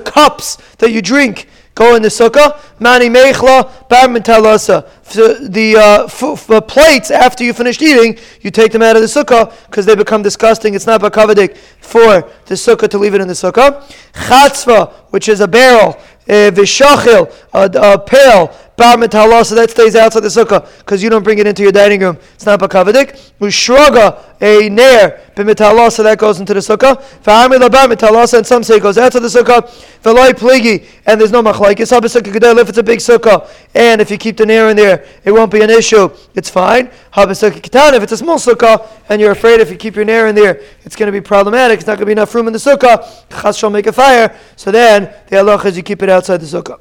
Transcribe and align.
cups 0.00 0.56
that 0.78 0.90
you 0.90 1.02
drink 1.02 1.48
go 1.74 1.96
in 1.96 2.02
the 2.02 2.08
sukkah. 2.08 2.58
Mani 2.80 3.08
Mechla 3.08 3.88
Bar. 3.88 4.08
The 4.08 5.76
uh, 5.76 6.04
f- 6.04 6.50
f- 6.50 6.66
plates 6.66 7.10
after 7.10 7.44
you 7.44 7.52
finished 7.52 7.82
eating, 7.82 8.18
you 8.40 8.50
take 8.50 8.72
them 8.72 8.82
out 8.82 8.96
of 8.96 9.02
the 9.02 9.08
sukkah 9.08 9.52
because 9.66 9.86
they 9.86 9.94
become 9.94 10.22
disgusting. 10.22 10.74
It's 10.74 10.86
not 10.86 11.00
bakavadik 11.00 11.56
for 11.56 12.28
the 12.46 12.54
sukkah 12.54 12.88
to 12.88 12.98
leave 12.98 13.14
it 13.14 13.20
in 13.20 13.28
the 13.28 13.34
sukkah. 13.34 13.82
Chatzva, 14.12 14.92
which 15.10 15.28
is 15.28 15.40
a 15.40 15.48
barrel, 15.48 15.96
uh, 15.96 16.02
Eh, 16.26 16.50
vishachil, 16.50 17.30
a, 17.52 17.92
a 17.92 17.98
pail, 17.98 18.50
bar 18.76 19.44
so 19.44 19.54
that 19.54 19.70
stays 19.70 19.94
outside 19.94 20.20
the 20.20 20.28
sukkah 20.28 20.66
because 20.78 21.02
you 21.02 21.08
don't 21.10 21.22
bring 21.22 21.38
it 21.38 21.46
into 21.46 21.62
your 21.62 21.72
dining 21.72 22.00
room. 22.00 22.18
It's 22.34 22.46
not 22.46 22.58
bakavadik. 22.60 23.32
Ushraga, 23.40 24.22
a 24.40 24.68
nair, 24.68 25.20
so 25.36 26.02
that 26.02 26.16
goes 26.18 26.40
into 26.40 26.54
the 26.54 26.60
sukkah. 26.60 27.00
V'ami 27.22 27.58
labar 27.58 27.92
mitalasa, 27.92 28.38
and 28.38 28.46
some 28.46 28.62
say 28.62 28.76
it 28.76 28.82
goes 28.82 28.98
outside 28.98 29.20
the 29.20 29.28
sukkah. 29.28 29.62
V'loi 30.02 30.32
pligi, 30.32 30.86
and 31.06 31.20
there's 31.20 31.30
no 31.30 31.42
machlaikis. 31.42 31.92
If 31.94 32.68
it's 32.68 32.78
a 32.78 32.82
big 32.82 32.98
sukkah, 32.98 33.48
and 33.74 34.00
if 34.00 34.10
you 34.10 34.18
keep 34.18 34.36
the 34.36 34.46
nair 34.46 34.68
in 34.70 34.76
there, 34.76 35.04
it 35.24 35.32
won't 35.32 35.52
be 35.52 35.62
an 35.62 35.70
issue. 35.70 36.10
It's 36.34 36.50
fine. 36.50 36.90
If 37.16 38.02
it's 38.02 38.12
a 38.12 38.16
small 38.16 38.38
sukkah, 38.38 38.88
and 39.08 39.20
you're 39.20 39.32
afraid 39.32 39.60
if 39.60 39.70
you 39.70 39.76
keep 39.76 39.96
your 39.96 40.04
nair 40.04 40.26
in 40.28 40.34
there, 40.34 40.60
it's 40.84 40.96
going 40.96 41.06
to 41.06 41.12
be 41.12 41.20
problematic. 41.20 41.78
It's 41.78 41.86
not 41.86 41.94
going 41.94 42.00
to 42.00 42.06
be 42.06 42.12
enough 42.12 42.34
room 42.34 42.46
in 42.46 42.52
the 42.52 42.58
sukkah. 42.58 43.06
Chas 43.30 43.58
shall 43.58 43.70
make 43.70 43.86
a 43.86 43.92
fire. 43.92 44.36
So 44.56 44.70
then, 44.70 45.14
the 45.28 45.36
halach 45.36 45.64
is 45.66 45.76
you 45.76 45.82
keep 45.82 46.02
it 46.02 46.08
outside 46.14 46.40
the 46.40 46.46
sukkah. 46.46 46.80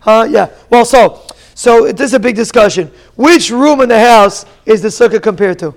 Huh? 0.00 0.26
Yeah. 0.28 0.50
Well, 0.68 0.84
so 0.84 1.22
so 1.54 1.92
this 1.92 2.10
is 2.10 2.14
a 2.14 2.20
big 2.20 2.36
discussion. 2.36 2.90
Which 3.16 3.50
room 3.50 3.80
in 3.80 3.88
the 3.88 4.00
house 4.00 4.44
is 4.66 4.82
the 4.82 4.88
sukkah 4.88 5.22
compared 5.22 5.58
to? 5.60 5.74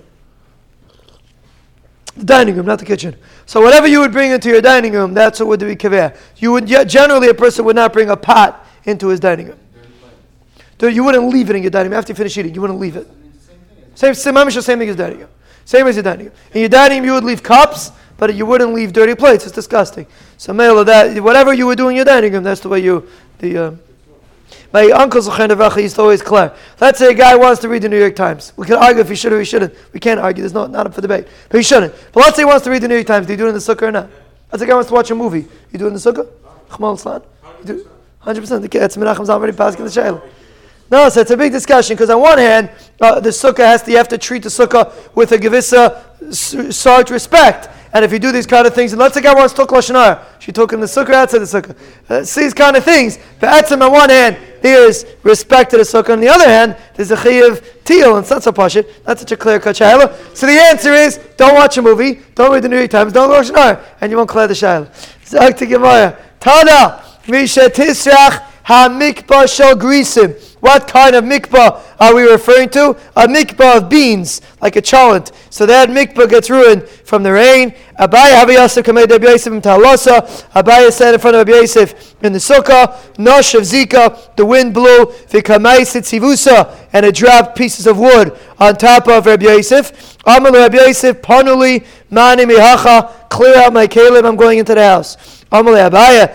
The 2.15 2.25
dining 2.25 2.55
room, 2.55 2.65
not 2.65 2.79
the 2.79 2.85
kitchen. 2.85 3.15
So 3.45 3.61
whatever 3.61 3.87
you 3.87 3.99
would 3.99 4.11
bring 4.11 4.31
into 4.31 4.49
your 4.49 4.61
dining 4.61 4.93
room, 4.93 5.13
that's 5.13 5.39
what 5.39 5.49
would 5.49 5.59
be 5.59 5.75
kaver. 5.75 6.17
You 6.37 6.51
would 6.53 6.65
generally 6.65 7.29
a 7.29 7.33
person 7.33 7.63
would 7.65 7.75
not 7.75 7.93
bring 7.93 8.09
a 8.09 8.17
pot 8.17 8.65
into 8.85 9.07
his 9.07 9.19
dining 9.19 9.47
room. 9.47 9.59
You 10.81 11.03
wouldn't 11.03 11.29
leave 11.29 11.49
it 11.49 11.55
in 11.55 11.61
your 11.61 11.71
dining 11.71 11.91
room 11.91 11.99
after 11.99 12.11
you 12.11 12.15
finish 12.15 12.37
eating. 12.37 12.53
You 12.53 12.61
wouldn't 12.61 12.79
leave 12.79 12.95
it. 12.95 13.07
Same, 13.95 14.13
same, 14.13 14.51
same 14.51 14.79
thing 14.79 14.89
as 14.89 14.95
dining 14.95 15.19
room. 15.19 15.29
Same 15.65 15.87
as 15.87 15.95
your 15.95 16.03
dining 16.03 16.27
room. 16.27 16.35
In 16.53 16.61
your 16.61 16.69
dining 16.69 16.99
room, 16.99 17.05
you 17.05 17.13
would 17.13 17.23
leave 17.23 17.43
cups, 17.43 17.91
but 18.17 18.33
you 18.35 18.45
wouldn't 18.45 18.73
leave 18.73 18.93
dirty 18.93 19.15
plates. 19.15 19.45
It's 19.45 19.55
disgusting. 19.55 20.07
So, 20.37 20.53
male 20.53 20.83
that 20.83 21.21
whatever 21.23 21.53
you 21.53 21.67
would 21.67 21.77
do 21.77 21.89
in 21.89 21.95
your 21.95 22.05
dining 22.05 22.33
room, 22.33 22.43
that's 22.43 22.61
the 22.61 22.69
way 22.69 22.79
you 22.79 23.07
the. 23.39 23.57
Uh, 23.57 23.71
my 24.73 24.85
uncle 24.91 25.21
Zochan 25.21 25.81
used 25.81 25.95
to 25.95 26.01
always 26.01 26.21
clear. 26.21 26.53
Let's 26.81 26.99
say 26.99 27.11
a 27.11 27.13
guy 27.13 27.35
wants 27.35 27.61
to 27.61 27.69
read 27.69 27.83
the 27.83 27.89
New 27.89 27.99
York 27.99 28.15
Times. 28.15 28.51
We 28.57 28.65
can 28.65 28.75
argue 28.75 29.01
if 29.01 29.09
he 29.09 29.15
should 29.15 29.31
or 29.31 29.39
he 29.39 29.45
shouldn't. 29.45 29.73
We 29.93 29.99
can't 29.99 30.19
argue. 30.19 30.41
There's 30.41 30.53
no, 30.53 30.67
not 30.67 30.87
up 30.87 30.93
for 30.93 31.01
debate. 31.01 31.27
But 31.49 31.57
he 31.57 31.63
shouldn't. 31.63 31.93
But 32.11 32.21
let's 32.21 32.35
say 32.35 32.41
he 32.41 32.45
wants 32.45 32.65
to 32.65 32.71
read 32.71 32.83
the 32.83 32.87
New 32.87 32.95
York 32.95 33.07
Times. 33.07 33.27
Do 33.27 33.33
you 33.33 33.37
do 33.37 33.45
it 33.45 33.49
in 33.49 33.53
the 33.55 33.61
sukkah 33.61 33.83
or 33.83 33.91
not? 33.91 34.09
Let's 34.51 34.61
say 34.61 34.65
a 34.65 34.67
guy 34.67 34.73
wants 34.73 34.89
to 34.89 34.93
watch 34.93 35.09
a 35.09 35.15
movie. 35.15 35.47
You 35.71 35.79
do 35.79 35.85
it 35.85 35.87
in 35.87 35.93
the 35.93 35.99
sukkah? 35.99 36.29
Chmal 36.69 36.99
Slan? 36.99 37.21
100%. 37.63 38.71
That's 38.71 38.97
Menachem 38.97 39.29
already 39.29 39.55
passing 39.55 39.83
the 39.83 39.89
shayla. 39.89 40.21
No, 40.89 41.09
so 41.09 41.21
it's 41.21 41.31
a 41.31 41.37
big 41.37 41.51
discussion 41.51 41.95
because 41.95 42.09
on 42.09 42.21
one 42.21 42.37
hand, 42.37 42.69
uh, 43.01 43.19
the 43.19 43.29
sukkah 43.29 43.59
has 43.59 43.83
to, 43.83 43.91
you 43.91 43.97
have 43.97 44.07
to 44.09 44.17
treat 44.17 44.43
the 44.43 44.49
sukkah 44.49 44.93
with 45.15 45.31
a 45.33 45.37
gevissa 45.37 46.73
sort 46.73 47.09
respect. 47.09 47.69
And 47.93 48.03
if 48.03 48.11
you 48.11 48.19
do 48.19 48.31
these 48.31 48.45
kind 48.45 48.67
of 48.67 48.73
things, 48.73 48.93
and 48.93 48.99
let's 48.99 49.15
say 49.15 49.21
God 49.21 49.37
wants 49.37 49.53
to 49.53 49.65
talk 49.65 49.69
Lashon 49.69 50.23
she 50.39 50.51
took 50.51 50.73
in 50.73 50.79
the 50.79 50.85
sukkah, 50.85 51.13
outside 51.13 51.39
the 51.39 51.45
sukkah. 51.45 51.75
Uh, 52.09 52.19
these 52.19 52.53
kind 52.53 52.75
of 52.75 52.83
things. 52.83 53.17
But 53.39 53.65
etzim 53.65 53.81
on 53.85 53.91
one 53.91 54.09
hand, 54.09 54.37
there 54.61 54.87
is 54.87 55.05
respect 55.23 55.71
to 55.71 55.77
the 55.77 55.83
sukkah. 55.83 56.11
On 56.11 56.19
the 56.19 56.29
other 56.29 56.47
hand, 56.47 56.77
there's 56.95 57.11
a 57.11 57.15
chiyav 57.15 57.63
teal, 57.83 58.15
and 58.15 58.23
it's 58.23 58.29
not 58.29 58.43
so 58.43 58.51
pashit. 58.51 58.87
Not 59.05 59.19
such 59.19 59.31
a 59.31 59.37
clear 59.37 59.59
cut 59.59 59.75
shayla. 59.75 60.35
So 60.35 60.45
the 60.47 60.53
answer 60.53 60.93
is, 60.93 61.17
don't 61.37 61.55
watch 61.55 61.77
a 61.77 61.81
movie, 61.81 62.21
don't 62.35 62.51
read 62.51 62.63
the 62.63 62.69
New 62.69 62.77
York 62.77 62.91
Times, 62.91 63.13
don't 63.13 63.29
go 63.29 63.41
Lashon 63.41 63.81
and 64.01 64.11
you 64.11 64.17
won't 64.17 64.29
clear 64.29 64.47
the 64.47 64.53
shayla. 64.53 64.89
Zak 65.25 65.57
to 65.57 65.65
Gemara. 65.65 66.17
Tada, 66.39 67.03
misha 67.27 67.69
tisrach 67.69 68.41
ha-mikba 68.63 69.53
shel 69.53 69.75
grisim. 69.75 70.46
What 70.59 70.87
kind 70.87 71.15
of 71.15 71.23
mikvah 71.23 71.81
are 71.99 72.15
we 72.15 72.23
referring 72.23 72.69
to? 72.69 72.97
A 73.15 73.27
mikvah 73.27 73.77
of 73.77 73.89
beans, 73.89 74.41
like 74.61 74.75
a 74.75 74.81
cholent. 74.81 75.31
So 75.49 75.65
that 75.67 75.89
mikvah 75.89 76.29
gets 76.29 76.49
ruined 76.49 76.83
from 76.87 77.23
the 77.23 77.31
rain. 77.31 77.75
Abaya 77.99 78.43
Haviyasif 78.43 78.83
Kamed 78.83 79.23
Yosef 79.23 79.53
in 79.53 79.61
Talasa. 79.61 80.21
Abaya 80.51 80.91
said 80.91 81.13
in 81.13 81.19
front 81.19 81.35
of 81.35 81.47
Yosef 81.47 82.15
in 82.23 82.33
the 82.33 82.39
sukkah, 82.39 82.95
Nosh 83.15 83.53
of 83.53 83.61
Zika, 83.63 84.35
the 84.35 84.45
wind 84.45 84.73
blew, 84.73 85.05
Vikamai 85.29 85.81
Sitzivusa, 85.81 86.75
and 86.93 87.05
it 87.05 87.15
dropped 87.15 87.55
pieces 87.55 87.85
of 87.85 87.99
wood 87.99 88.37
on 88.59 88.75
top 88.75 89.07
of 89.07 89.25
Rabbi 89.25 89.45
Yosef. 89.45 90.17
Amal 90.25 90.51
Rabbi 90.51 90.77
Yosef, 90.77 91.21
Panuli, 91.21 91.85
Mani 92.09 92.45
Mihacha, 92.45 93.29
clear 93.29 93.57
out 93.57 93.73
my 93.73 93.85
Caleb, 93.87 94.25
I'm 94.25 94.35
going 94.35 94.57
into 94.57 94.73
the 94.73 94.83
house. 94.83 95.36
It 95.51 96.33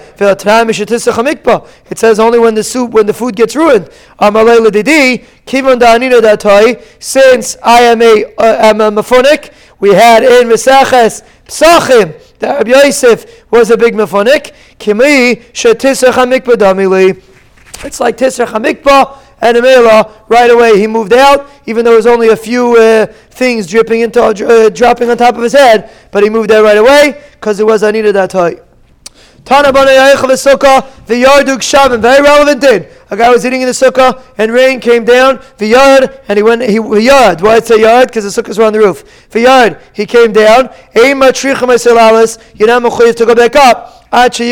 says 1.99 2.19
only 2.19 2.39
when 2.39 2.55
the 2.55 2.65
soup, 2.65 2.93
when 2.93 3.05
the 3.07 3.13
food 3.13 3.37
gets 3.37 3.55
ruined. 3.55 3.91
Since 7.01 7.59
I 7.63 7.83
am 7.83 8.01
a, 8.03 8.25
uh, 8.39 8.57
am 8.61 8.81
a 8.81 8.91
mafonik, 8.91 9.53
we 9.81 9.93
had 9.95 10.23
in 10.23 10.49
Mesaches 10.49 11.23
Psachim 11.47 12.39
that 12.39 12.57
Rabbi 12.59 12.71
Yosef 12.71 13.45
was 13.51 13.71
a 13.71 13.77
big 13.77 13.95
damili. 16.57 17.23
It's 17.85 18.01
like 18.01 18.17
tisach 18.17 18.47
hamikpa 18.47 19.19
and 19.43 19.57
Amela, 19.57 20.25
right 20.29 20.51
away 20.51 20.79
he 20.79 20.87
moved 20.87 21.13
out, 21.13 21.51
even 21.67 21.85
though 21.85 21.91
there 21.91 21.97
was 21.97 22.07
only 22.07 22.29
a 22.29 22.37
few 22.37 22.77
uh, 22.77 23.07
things 23.07 23.67
dripping 23.67 24.01
into, 24.01 24.23
uh, 24.23 24.69
dropping 24.71 25.11
on 25.11 25.19
top 25.19 25.35
of 25.35 25.43
his 25.43 25.53
head, 25.53 25.91
but 26.13 26.23
he 26.23 26.31
moved 26.31 26.53
out 26.53 26.63
right 26.63 26.79
away 26.79 27.21
because 27.33 27.59
it 27.59 27.67
was 27.67 27.83
Anita 27.83 28.13
that 28.13 28.31
time. 28.31 28.59
Tana 29.45 29.73
sukkah, 29.73 31.07
the 31.07 31.19
yarduk 31.19 31.61
shabim. 31.61 32.01
Very 32.01 32.23
relevant 32.23 32.61
din. 32.61 32.87
A 33.11 33.17
guy 33.17 33.29
was 33.31 33.45
eating 33.45 33.63
in 33.63 33.67
the 33.67 33.73
sukkah 33.73 34.23
and 34.39 34.53
rain 34.53 34.81
came 34.81 35.05
down. 35.05 35.41
The 35.59 35.67
yard 35.67 36.21
and 36.29 36.37
he 36.37 36.43
went. 36.43 36.63
He, 36.63 36.79
the 36.79 37.03
yard. 37.03 37.41
Why 37.41 37.57
it's 37.57 37.71
a 37.71 37.79
yard? 37.79 38.09
Because 38.09 38.35
the 38.35 38.43
sukkahs 38.43 38.59
were 38.59 38.65
on 38.65 38.73
the 38.73 38.79
roof. 38.79 39.29
The 39.31 39.41
yard. 39.41 39.81
He 39.93 40.07
came 40.07 40.33
down. 40.33 40.69
Ein 40.95 41.17
matrichim 41.19 41.69
eselalis. 41.75 42.39
You're 42.55 42.69
not 42.69 42.83
mechuyev 42.83 43.17
to 43.17 43.27
go 43.27 43.35
back 43.35 43.57
up. 43.57 43.99
Until 44.15 44.47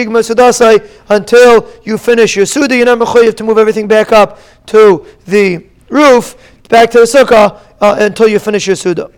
you 1.85 1.99
finish 1.99 2.37
your 2.37 2.47
suda, 2.47 2.77
you're 2.77 2.87
not 2.87 2.99
mechuyev 2.99 3.37
to 3.37 3.45
move 3.45 3.59
everything 3.59 3.87
back 3.87 4.11
up 4.11 4.39
to 4.67 5.07
the 5.27 5.67
roof, 5.91 6.35
back 6.69 6.91
to 6.91 7.01
the 7.01 7.05
sukkah 7.05 7.61
uh, 7.81 7.97
until 7.99 8.27
you 8.27 8.39
finish 8.39 8.67
your 8.67 8.77
suda. 8.77 9.11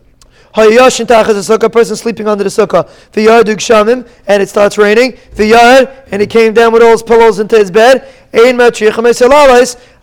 Hayashin 0.55 1.07
tachas 1.07 1.31
a 1.31 1.59
sukkah, 1.59 1.73
person 1.73 1.97
sleeping 1.97 2.29
under 2.29 2.45
the 2.45 2.51
sukkah. 2.51 2.89
V'yardug 3.13 3.57
shamim, 3.57 4.09
and 4.27 4.43
it 4.43 4.49
starts 4.49 4.77
raining. 4.77 5.13
V'yard, 5.35 6.07
and 6.11 6.21
he 6.21 6.27
came 6.27 6.53
down 6.53 6.73
with 6.73 6.83
all 6.83 6.93
his 6.93 7.03
pillows 7.03 7.39
into 7.39 7.57
his 7.57 7.71
bed. 7.71 8.07
Ein 8.35 8.57
matricham 8.57 9.07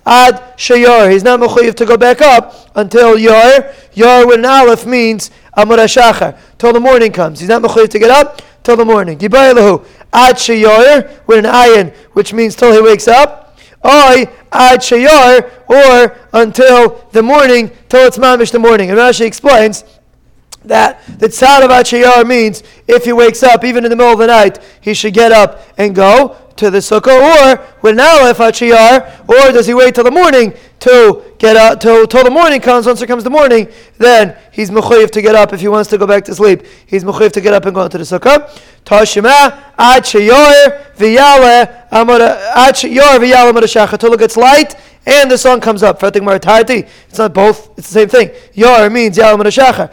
ad 0.06 0.58
shayar. 0.58 1.12
He's 1.12 1.24
not 1.24 1.40
mechuyev 1.40 1.76
to 1.76 1.86
go 1.86 1.98
back 1.98 2.22
up 2.22 2.56
until 2.76 3.18
yar. 3.18 3.72
Yar 3.94 4.26
with 4.26 4.40
an 4.40 4.46
aleph 4.46 4.86
means 4.86 5.30
amud 5.56 5.78
shachar. 5.86 6.38
Till 6.58 6.74
the 6.74 6.80
morning 6.80 7.12
comes. 7.12 7.40
He's 7.40 7.50
not 7.50 7.62
mechuyev 7.62 7.90
to 7.90 8.00
get 8.00 8.10
up 8.10 8.42
till 8.64 8.76
the 8.76 8.86
morning. 8.86 9.18
Gibayalahu 9.18 9.86
ad 10.12 10.36
shayar 10.36 11.28
with 11.28 11.46
an 11.46 11.52
ayin, 11.52 11.94
which 12.14 12.34
means 12.34 12.56
till 12.56 12.74
he 12.74 12.82
wakes 12.82 13.08
up. 13.08 13.58
I 13.84 14.30
ad 14.52 14.80
shayar, 14.80 15.50
or 15.68 16.18
until 16.34 17.08
the 17.12 17.24
morning, 17.24 17.72
till 17.88 18.06
it's 18.08 18.18
mamish 18.18 18.52
the 18.52 18.60
morning. 18.60 18.90
And 18.90 19.00
Rashi 19.00 19.26
explains 19.26 19.84
that 20.66 21.06
the 21.20 21.28
tzad 21.28 21.64
of 21.64 21.72
Achayar 21.72 22.28
means 22.28 22.64
if 22.88 23.06
he 23.06 23.14
wakes 23.14 23.44
up, 23.44 23.64
even 23.64 23.86
in 23.86 23.90
the 23.90 23.96
middle 23.96 24.14
of 24.14 24.20
the 24.20 24.28
night, 24.28 24.60
he 24.82 24.94
should 24.94 25.14
get 25.14 25.32
up 25.32 25.62
and 25.78 25.96
go 25.96 26.36
to 26.58 26.70
the 26.70 26.80
sukkah, 26.80 27.56
or 27.56 27.66
with 27.82 27.94
an 27.94 28.02
aleph 28.02 28.38
Achayar, 28.38 29.28
or 29.30 29.52
does 29.54 29.66
he 29.68 29.74
wait 29.74 29.96
till 29.96 30.04
the 30.04 30.12
morning 30.12 30.54
to 30.80 31.24
get 31.38 31.56
up, 31.56 31.80
till, 31.80 32.06
till 32.06 32.24
the 32.24 32.30
morning 32.30 32.60
comes, 32.60 32.86
once 32.86 33.02
it 33.02 33.08
comes 33.08 33.24
the 33.24 33.30
morning, 33.30 33.70
then 33.98 34.36
he's 34.52 34.70
mechuyev 34.70 35.10
to 35.12 35.22
get 35.22 35.36
up 35.36 35.54
if 35.54 35.62
he 35.62 35.68
wants 35.70 35.90
to 35.90 35.98
go 35.98 36.06
back 36.06 36.26
to 36.26 36.36
sleep. 36.36 36.64
He's 36.86 37.04
mechuyev 37.04 37.32
to 37.34 37.42
get 37.42 37.54
up 37.54 37.66
and 37.66 37.74
go 37.74 37.84
into 37.84 37.98
the 37.98 38.04
sukkah. 38.04 38.50
Tashima 38.86 39.74
Achayar 39.76 40.96
v'yale 40.96 41.90
Achayar 41.90 43.20
v'yale 43.20 44.00
till 44.00 44.14
it 44.14 44.20
gets 44.20 44.36
light 44.36 44.76
and 45.06 45.32
the 45.32 45.38
sun 45.38 45.60
comes 45.62 45.82
up. 45.84 46.02
It's 46.04 47.18
not 47.18 47.34
both, 47.34 47.78
it's 47.78 47.90
the 47.90 47.94
same 47.94 48.10
thing. 48.10 48.32
Yar 48.54 48.90
means 48.90 49.18
Yalam 49.18 49.42
Shachar. 49.44 49.90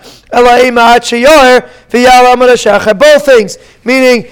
Both 2.99 3.25
things, 3.25 3.59
meaning 3.85 4.27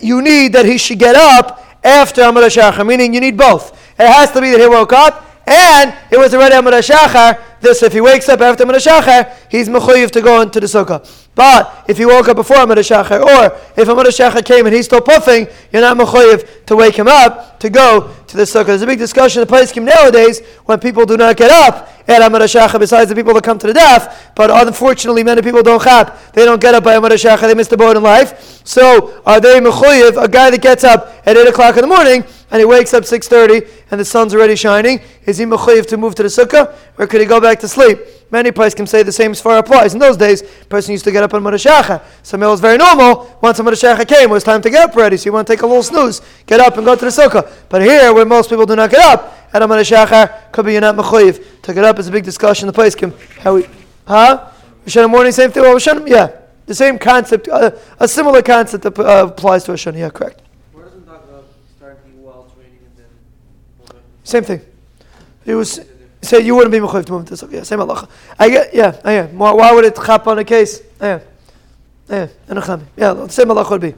you 0.00 0.22
need 0.22 0.52
that 0.52 0.64
he 0.64 0.78
should 0.78 0.98
get 0.98 1.16
up 1.16 1.60
after 1.82 2.22
Amar 2.22 2.44
Shachar, 2.44 2.86
meaning 2.86 3.12
you 3.12 3.20
need 3.20 3.36
both. 3.36 3.72
It 3.98 4.06
has 4.06 4.30
to 4.32 4.40
be 4.40 4.50
that 4.50 4.60
he 4.60 4.66
woke 4.66 4.92
up 4.92 5.33
and 5.46 5.94
it 6.10 6.18
was 6.18 6.34
already 6.34 6.54
Amar 6.54 6.72
Shachar. 6.72 7.40
This, 7.60 7.82
if 7.82 7.92
he 7.92 8.00
wakes 8.00 8.28
up 8.28 8.40
after 8.40 8.64
Amar 8.64 8.76
Shachar, 8.76 9.34
he's 9.50 9.68
mechuyev 9.68 10.10
to 10.12 10.20
go 10.20 10.40
into 10.40 10.60
the 10.60 10.66
sukkah. 10.66 11.00
But 11.34 11.84
if 11.88 11.98
he 11.98 12.06
woke 12.06 12.28
up 12.28 12.36
before 12.36 12.58
Amar 12.58 12.76
Shachar, 12.76 13.20
or 13.20 13.58
if 13.76 13.88
Amar 13.88 14.04
Shachar 14.04 14.44
came 14.44 14.66
and 14.66 14.74
he's 14.74 14.86
still 14.86 15.00
puffing, 15.00 15.46
you're 15.72 15.82
not 15.82 15.96
mechuyev 15.96 16.66
to 16.66 16.76
wake 16.76 16.96
him 16.96 17.08
up 17.08 17.58
to 17.60 17.70
go 17.70 18.14
to 18.26 18.36
the 18.36 18.44
sukkah. 18.44 18.66
There's 18.66 18.82
a 18.82 18.86
big 18.86 18.98
discussion 18.98 19.40
in 19.40 19.46
the 19.46 19.50
place 19.50 19.74
nowadays 19.74 20.40
when 20.64 20.78
people 20.80 21.04
do 21.06 21.16
not 21.16 21.36
get 21.36 21.50
up 21.50 21.90
at 22.06 22.22
Amar 22.22 22.40
Hashacha 22.40 22.78
besides 22.78 23.08
the 23.08 23.14
people 23.14 23.34
that 23.34 23.44
come 23.44 23.58
to 23.58 23.66
the 23.66 23.74
death. 23.74 24.32
But 24.34 24.50
unfortunately, 24.50 25.24
many 25.24 25.42
people 25.42 25.62
don't 25.62 25.82
chap. 25.82 26.32
They 26.32 26.44
don't 26.44 26.60
get 26.60 26.74
up 26.74 26.84
by 26.84 26.94
Amar 26.94 27.10
Hashacha. 27.10 27.40
They 27.40 27.54
miss 27.54 27.68
the 27.68 27.76
boat 27.76 27.96
in 27.96 28.02
life. 28.02 28.62
So 28.66 29.22
are 29.24 29.40
they 29.40 29.60
mechuyev? 29.60 30.22
A 30.22 30.28
guy 30.28 30.50
that 30.50 30.60
gets 30.62 30.84
up 30.84 31.14
at 31.26 31.36
eight 31.36 31.48
o'clock 31.48 31.76
in 31.76 31.82
the 31.82 31.88
morning 31.88 32.24
and 32.54 32.60
he 32.60 32.64
wakes 32.64 32.94
up 32.94 33.04
six 33.04 33.26
thirty 33.26 33.66
and 33.90 33.98
the 33.98 34.04
sun's 34.04 34.32
already 34.32 34.54
shining. 34.54 35.00
Is 35.26 35.38
he 35.38 35.44
mechuyev 35.44 35.86
to 35.86 35.96
move 35.96 36.14
to 36.14 36.22
the 36.22 36.28
sukkah 36.28 36.72
or 36.96 37.08
could 37.08 37.20
he 37.20 37.26
go 37.26 37.40
back 37.40 37.58
to 37.58 37.66
sleep? 37.66 37.98
Many 38.30 38.52
places 38.52 38.76
can 38.76 38.86
say 38.86 39.02
the 39.02 39.10
same 39.10 39.32
as 39.32 39.40
far 39.40 39.58
applies. 39.58 39.92
In 39.94 39.98
those 39.98 40.16
days, 40.16 40.42
a 40.42 40.66
person 40.66 40.92
used 40.92 41.02
to 41.04 41.10
get 41.10 41.24
up 41.24 41.34
on 41.34 41.42
Marashacha. 41.42 42.00
So 42.22 42.38
it 42.38 42.46
was 42.46 42.60
very 42.60 42.78
normal. 42.78 43.36
Once 43.42 43.58
a 43.58 43.64
Marashacha 43.64 44.06
came, 44.06 44.30
it 44.30 44.32
was 44.32 44.44
time 44.44 44.62
to 44.62 44.70
get 44.70 44.88
up 44.88 44.96
already. 44.96 45.16
So 45.16 45.26
you 45.26 45.32
want 45.32 45.48
to 45.48 45.52
take 45.52 45.62
a 45.62 45.66
little 45.66 45.82
snooze, 45.82 46.22
get 46.46 46.60
up 46.60 46.76
and 46.76 46.84
go 46.84 46.94
to 46.94 47.04
the 47.04 47.10
sukkah. 47.10 47.50
But 47.68 47.82
here, 47.82 48.14
where 48.14 48.24
most 48.24 48.50
people 48.50 48.66
do 48.66 48.76
not 48.76 48.90
get 48.90 49.00
up, 49.00 49.36
at 49.52 49.62
a 49.62 49.66
Marashacha, 49.66 50.52
could 50.52 50.66
be 50.66 50.72
you're 50.72 50.80
not 50.80 50.96
mechuyev. 50.96 51.62
To 51.62 51.74
get 51.74 51.84
up 51.84 51.98
is 51.98 52.08
a 52.08 52.10
big 52.10 52.24
discussion. 52.24 52.66
The 52.66 52.72
place 52.72 52.94
can, 52.94 53.12
how 53.38 53.54
we, 53.54 53.66
huh? 54.06 54.50
Rishon 54.84 55.08
morning, 55.08 55.32
same 55.32 55.50
thing. 55.50 55.62
Well, 55.62 55.76
Rishon, 55.76 56.08
yeah. 56.08 56.30
The 56.66 56.74
same 56.74 56.98
concept, 56.98 57.46
uh, 57.48 57.70
a 58.00 58.08
similar 58.08 58.42
concept 58.42 58.84
uh, 58.84 59.28
applies 59.28 59.64
to 59.64 59.72
Rishon. 59.72 59.96
Yeah, 59.96 60.10
correct. 60.10 60.42
Where 60.72 60.86
doesn't 60.86 61.06
talk 61.06 61.22
about 61.24 61.44
starting 61.76 62.20
while 62.20 62.46
it's 62.48 62.56
raining 62.58 62.80
and 62.84 62.96
then. 62.96 64.00
Same 64.24 64.42
thing. 64.42 64.60
It 65.44 65.54
was 65.54 65.80
say 66.22 66.40
you 66.40 66.54
wouldn't 66.54 66.72
be 66.72 66.78
mechayiv 66.78 67.04
to 67.04 67.12
move 67.12 67.26
sukkah. 67.26 67.52
Yeah, 67.52 67.62
same 67.62 67.78
halacha. 67.78 68.08
I 68.38 68.48
get 68.48 68.74
yeah, 68.74 68.96
oh 68.96 69.08
I 69.08 69.12
am. 69.12 69.38
Why, 69.38 69.52
why 69.52 69.72
would 69.72 69.84
it 69.84 69.94
chap 69.94 70.26
on 70.26 70.38
a 70.38 70.44
case? 70.44 70.82
I 71.00 71.08
am. 71.08 71.20
I 72.08 72.16
am. 72.16 72.88
Yeah, 72.96 73.12
the 73.12 73.28
same 73.28 73.48
halacha 73.48 73.70
would 73.70 73.80
be. 73.82 73.94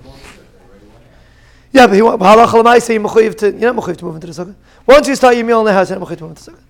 Yeah, 1.73 1.87
but 1.87 1.95
he 1.95 2.01
halacha 2.01 2.53
l'maisa 2.53 2.93
you 2.93 3.01
mechayiv 3.01 3.39
to 3.39 3.53
you're 3.53 3.73
not 3.73 3.83
mechayiv 3.83 3.97
to 3.99 4.05
move 4.05 4.17
into 4.17 4.27
the 4.27 4.33
sukkah. 4.33 4.55
Once 4.87 5.09
you 5.09 5.15
start 5.15 5.37
your 5.37 5.47
meal 5.47 5.61
in 5.61 5.67
the 5.67 5.73
house, 5.73 5.91
you're 5.91 5.99
not 5.99 6.09
mechayiv 6.09 6.19
to 6.19 6.25
move 6.25 6.31
into 6.33 6.45
the 6.45 6.51
sukkah. 6.51 6.61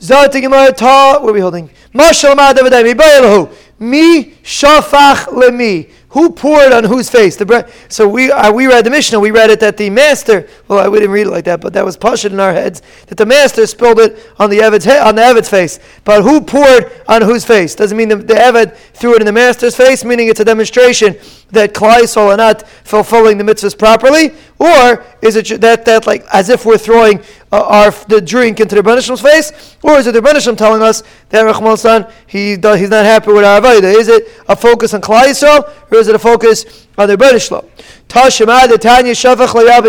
Zot 0.00 0.32
Gemara 0.32 0.72
Ta, 0.72 1.18
where 1.20 1.30
are 1.30 1.32
we 1.34 1.40
holding? 1.40 1.68
Mashal 1.92 2.34
Ma 2.34 2.54
Davidai, 2.54 2.82
Mi 2.82 2.94
Bayelahu, 2.94 3.54
Mi 3.78 4.24
Shafach 4.42 5.26
Lemi. 5.26 5.90
Who 6.10 6.30
poured 6.32 6.72
on 6.72 6.82
whose 6.82 7.08
face? 7.08 7.36
The 7.36 7.46
bread. 7.46 7.72
So 7.88 8.08
we 8.08 8.32
uh, 8.32 8.52
we 8.52 8.66
read 8.66 8.84
the 8.84 8.90
Mishnah. 8.90 9.20
We 9.20 9.30
read 9.30 9.48
it 9.48 9.60
that 9.60 9.76
the 9.76 9.90
master. 9.90 10.48
Well, 10.66 10.90
we 10.90 10.98
didn't 10.98 11.12
read 11.12 11.28
it 11.28 11.30
like 11.30 11.44
that, 11.44 11.60
but 11.60 11.72
that 11.74 11.84
was 11.84 11.96
pashut 11.96 12.32
in 12.32 12.40
our 12.40 12.52
heads 12.52 12.82
that 13.06 13.16
the 13.16 13.26
master 13.26 13.64
spilled 13.64 14.00
it 14.00 14.18
on 14.36 14.50
the 14.50 14.58
Eved's 14.58 14.84
head, 14.84 15.06
on 15.06 15.14
the 15.14 15.22
Eved's 15.22 15.48
face. 15.48 15.78
But 16.02 16.22
who 16.22 16.40
poured 16.40 16.90
on 17.06 17.22
whose 17.22 17.44
face? 17.44 17.76
Doesn't 17.76 17.96
mean 17.96 18.08
the, 18.08 18.16
the 18.16 18.34
Eved 18.34 18.76
threw 18.92 19.14
it 19.14 19.22
in 19.22 19.26
the 19.26 19.32
master's 19.32 19.76
face, 19.76 20.04
meaning 20.04 20.26
it's 20.26 20.40
a 20.40 20.44
demonstration 20.44 21.16
that 21.50 21.74
Klaisol 21.74 22.32
are 22.32 22.36
not 22.36 22.68
fulfilling 22.68 23.38
the 23.38 23.44
mitzvahs 23.44 23.78
properly, 23.78 24.34
or 24.60 25.02
is 25.22 25.36
it 25.36 25.60
that 25.62 25.86
that 25.86 26.06
like 26.06 26.24
as 26.32 26.50
if 26.50 26.66
we're 26.66 26.76
throwing 26.76 27.18
uh, 27.50 27.62
our 27.62 27.90
the 28.08 28.20
drink 28.20 28.60
into 28.60 28.74
the 28.74 28.82
Rebbeinu 28.82 29.20
face, 29.20 29.76
or 29.82 29.98
is 29.98 30.06
it 30.06 30.12
the 30.12 30.20
Rebbeinu 30.20 30.56
telling 30.56 30.82
us 30.82 31.02
that 31.30 31.46
Rachman 31.46 31.78
son 31.78 32.06
he 32.26 32.56
does, 32.56 32.78
he's 32.78 32.90
not 32.90 33.06
happy 33.06 33.32
with 33.32 33.42
our 33.42 33.58
avodah? 33.58 33.94
Is 33.94 34.08
it 34.08 34.28
a 34.48 34.54
focus 34.54 34.92
on 34.92 35.00
Klaisol, 35.00 35.66
or 35.90 35.98
is 35.98 36.08
it 36.08 36.14
a 36.14 36.18
focus 36.18 36.86
on 36.98 37.08
the 37.08 37.16
Rebbeinu? 37.16 37.64
Tashema 38.06 38.68
the 38.68 38.76
Tanya 38.76 39.12
Shavach 39.12 39.48
Layav 39.48 39.80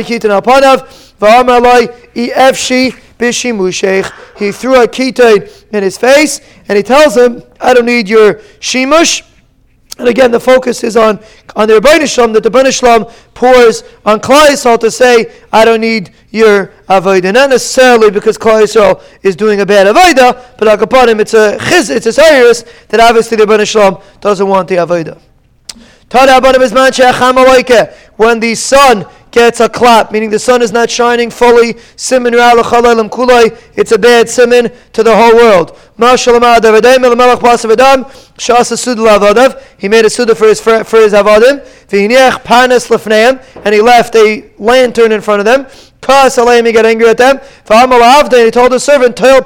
Apanav 0.42 1.18
Va'amar 1.20 1.62
Loi 1.62 1.88
Efshi. 2.16 2.98
He 3.22 4.52
threw 4.52 4.82
a 4.82 4.88
kitain 4.88 5.66
in 5.72 5.84
his 5.84 5.96
face, 5.96 6.42
and 6.68 6.76
he 6.76 6.82
tells 6.82 7.16
him, 7.16 7.44
"I 7.60 7.76
don't 7.76 7.86
need 7.86 8.10
your 8.10 8.36
shimush." 8.60 9.22
And 9.98 10.08
again, 10.08 10.32
the 10.32 10.40
focus 10.40 10.84
is 10.84 10.96
on, 10.96 11.20
on 11.56 11.68
the 11.68 11.76
Rebbeinu 11.80 12.12
Shalom, 12.12 12.34
that 12.34 12.44
the 12.44 12.50
Rebbeinu 12.50 12.78
Shalom 12.78 13.06
pours 13.34 13.84
on 14.06 14.20
Klai 14.20 14.80
to 14.80 14.90
say, 14.90 15.32
I 15.52 15.66
don't 15.66 15.82
need 15.82 16.14
your 16.32 16.68
Avodah. 16.88 17.34
Not 17.34 17.50
necessarily 17.50 18.10
because 18.10 18.38
Klai 18.38 18.64
is 19.22 19.36
doing 19.36 19.62
a 19.62 19.66
bad 19.66 19.94
Avodah, 19.94 20.58
but 20.58 20.80
Akapanim, 20.80 21.20
it's 21.20 21.34
a 21.34 21.58
chiz, 21.60 21.90
it's 21.90 22.06
a 22.06 22.14
serious 22.14 22.64
that 22.88 23.00
obviously 23.00 23.38
the 23.38 23.46
Rebbeinu 23.46 23.70
Shalom 23.70 24.02
doesn't 24.22 24.48
want 24.48 24.70
the 24.70 24.76
Avodah. 24.76 25.20
When 28.18 28.40
the 28.40 28.56
sun 28.56 29.06
gets 29.32 29.60
a 29.60 29.70
clap, 29.70 30.12
meaning 30.12 30.30
the 30.30 30.40
sun 30.40 30.62
is 30.62 30.72
not 30.72 30.90
shining 30.90 31.30
fully. 31.30 31.78
Simin 31.96 32.34
kulay. 32.34 33.58
It's 33.76 33.92
a 33.92 33.98
bad 33.98 34.30
simin 34.30 34.72
to 34.94 35.04
the 35.04 35.16
whole 35.16 35.36
world. 35.36 35.78
He 39.78 39.88
made 39.88 40.06
a 40.06 40.10
suda 40.10 40.36
for 40.36 40.48
his 40.48 40.60
for, 40.60 40.84
for 40.84 40.98
his 40.98 41.14
avodim. 41.14 41.64
and 43.64 43.74
he 43.76 43.82
left 43.82 44.16
a 44.16 44.50
lantern 44.58 45.12
in 45.12 45.22
front 45.22 45.40
of 45.40 45.46
them. 45.46 45.66
Kas 46.02 46.38
alayim, 46.38 46.66
he 46.66 46.72
got 46.72 46.86
angry 46.86 47.08
at 47.10 47.18
them. 47.18 47.40
And 47.70 48.34
he 48.34 48.52
told 48.52 48.72
the 48.72 48.80
servant, 48.80 49.16
Take 49.16 49.38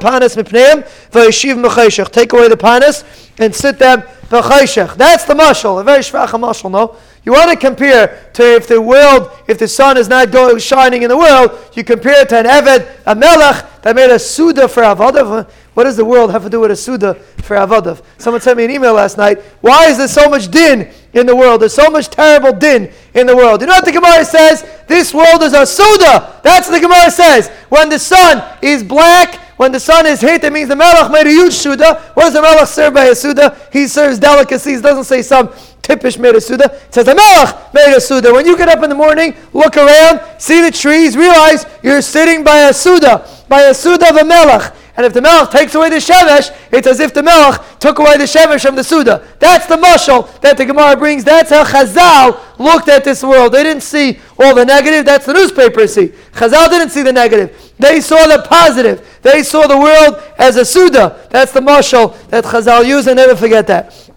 away 2.33 2.47
the 2.47 2.57
panas 2.57 3.03
and 3.38 3.53
sit 3.53 3.77
them 3.77 4.03
That's 4.29 5.25
the 5.25 5.33
mashal, 5.33 5.81
a 5.81 5.83
very 5.83 5.99
shvach 5.99 6.27
mashal, 6.29 6.71
no? 6.71 6.95
You 7.25 7.31
want 7.31 7.50
to 7.50 7.57
compare 7.57 8.30
to 8.33 8.56
if 8.56 8.68
the 8.68 8.80
world, 8.80 9.31
if 9.48 9.57
the 9.57 9.68
sun 9.68 9.98
is 9.98 10.07
not 10.07 10.31
going 10.31 10.60
shining 10.60 11.01
in 11.01 11.10
the 11.10 11.18
world, 11.18 11.57
you 11.74 11.83
compare 11.83 12.22
it 12.22 12.30
to 12.30 12.38
an 12.38 12.45
Eved, 12.45 12.88
a 13.06 13.16
Melech 13.16 13.81
that 13.81 13.95
made 13.95 14.12
a 14.12 14.19
Suda 14.19 14.68
for 14.68 14.83
Avadav. 14.83 15.50
What 15.74 15.86
does 15.86 15.98
the 15.98 16.06
world 16.06 16.31
have 16.31 16.44
to 16.44 16.50
do 16.51 16.60
with 16.60 16.69
a 16.69 16.75
Suda 16.75 17.16
for 17.16 17.57
Avadav? 17.57 18.04
Someone 18.19 18.42
sent 18.42 18.57
me 18.57 18.66
an 18.66 18.72
email 18.72 18.94
last 18.94 19.18
night. 19.18 19.42
Why 19.62 19.88
is 19.88 19.98
there 19.98 20.07
so 20.07 20.30
much 20.30 20.50
din 20.51 20.94
in 21.15 21.25
the 21.25 21.35
world? 21.35 21.62
There's 21.62 21.73
so 21.73 21.89
much 21.89 22.09
terrible 22.09 22.53
din 22.53 22.91
in 23.13 23.25
the 23.25 23.35
world. 23.35 23.62
You 23.62 23.67
know 23.67 23.73
what 23.73 23.85
the 23.85 23.91
Gemara 23.91 24.23
says? 24.23 24.63
This 24.88 25.13
world 25.13 25.41
is 25.41 25.53
a 25.53 25.65
Suda. 25.65 26.39
That's 26.44 26.69
what 26.69 26.75
the 26.75 26.88
Gemara 26.88 27.09
says. 27.09 27.50
When 27.69 27.89
the 27.89 27.97
sun 27.97 28.44
is 28.62 28.83
black, 28.83 29.39
when 29.57 29.71
the 29.71 29.79
sun 29.79 30.06
is 30.06 30.19
hit, 30.19 30.44
it 30.44 30.51
means 30.51 30.67
the 30.67 30.75
Melech 30.75 31.12
made 31.12 31.27
a 31.27 31.29
huge 31.29 31.53
Suda. 31.53 32.12
What 32.13 32.23
does 32.23 32.33
the 32.33 32.41
Melech 32.41 32.67
serve 32.67 32.94
by 32.94 33.06
a 33.06 33.15
Suda? 33.15 33.57
He 33.71 33.88
serves 33.88 34.19
delicacies. 34.19 34.81
doesn't 34.81 35.06
say 35.06 35.21
some 35.21 35.47
Tippish 35.81 36.19
made 36.19 36.35
a 36.35 36.41
Suda. 36.41 36.65
It 36.65 36.94
says 36.94 37.06
the 37.06 37.15
Melech 37.15 37.73
made 37.73 37.95
a 37.95 38.01
Suda. 38.01 38.33
When 38.33 38.45
you 38.45 38.57
get 38.57 38.67
up 38.67 38.83
in 38.83 38.89
the 38.89 38.95
morning, 38.95 39.33
look 39.53 39.77
around, 39.77 40.21
see 40.39 40.62
the 40.62 40.71
trees, 40.71 41.15
realize 41.15 41.65
you're 41.81 42.01
sitting 42.01 42.44
by 42.44 42.69
a 42.69 42.73
Suda, 42.73 43.25
by 43.47 43.62
a 43.62 43.73
Suda 43.73 44.09
of 44.09 44.17
a 44.17 44.25
Melech. 44.25 44.73
And 44.97 45.06
if 45.06 45.13
the 45.13 45.21
Melech 45.21 45.51
takes 45.51 45.75
away 45.75 45.89
the 45.89 45.97
Shemesh, 45.97 46.56
it's 46.71 46.88
as 46.88 47.00
if 47.01 47.13
the 47.13 47.21
Melech 47.21 47.62
took 47.80 48.00
away 48.00 48.18
the 48.18 48.24
Shemesh 48.24 48.62
from 48.62 48.75
the 48.75 48.83
Suda. 48.83 49.27
That's 49.39 49.65
the 49.65 49.75
mushal 49.75 50.39
that 50.39 50.57
the 50.57 50.65
Gemara 50.65 50.95
brings. 50.95 51.24
That's 51.25 51.50
how 51.50 51.65
Chazal 51.65 52.39
looked 52.57 52.88
at 52.88 53.03
this 53.03 53.21
world. 53.21 53.53
They 53.53 53.63
didn't 53.63 53.83
see 53.83 54.19
all 54.39 54.56
the 54.56 54.63
negative. 54.63 55.06
That's 55.06 55.25
the 55.25 55.33
newspapers 55.33 55.94
see. 55.94 56.13
Chazal 56.33 56.69
didn't 56.69 56.92
see 56.92 57.01
the 57.01 57.12
negative. 57.12 57.74
They 57.77 58.00
saw 58.00 58.25
the 58.25 58.45
positive. 58.47 59.19
They 59.21 59.44
saw 59.44 59.68
the 59.68 59.77
world 59.77 60.24
as 60.38 60.56
a 60.56 60.63
Suda. 60.63 61.27
That's 61.30 61.51
the 61.51 61.59
mushal 61.59 62.15
that 62.30 62.45
Chazal 62.45 62.86
used, 62.86 63.07
and 63.07 63.18
never 63.18 63.36
forget 63.36 63.68
that. 63.68 64.09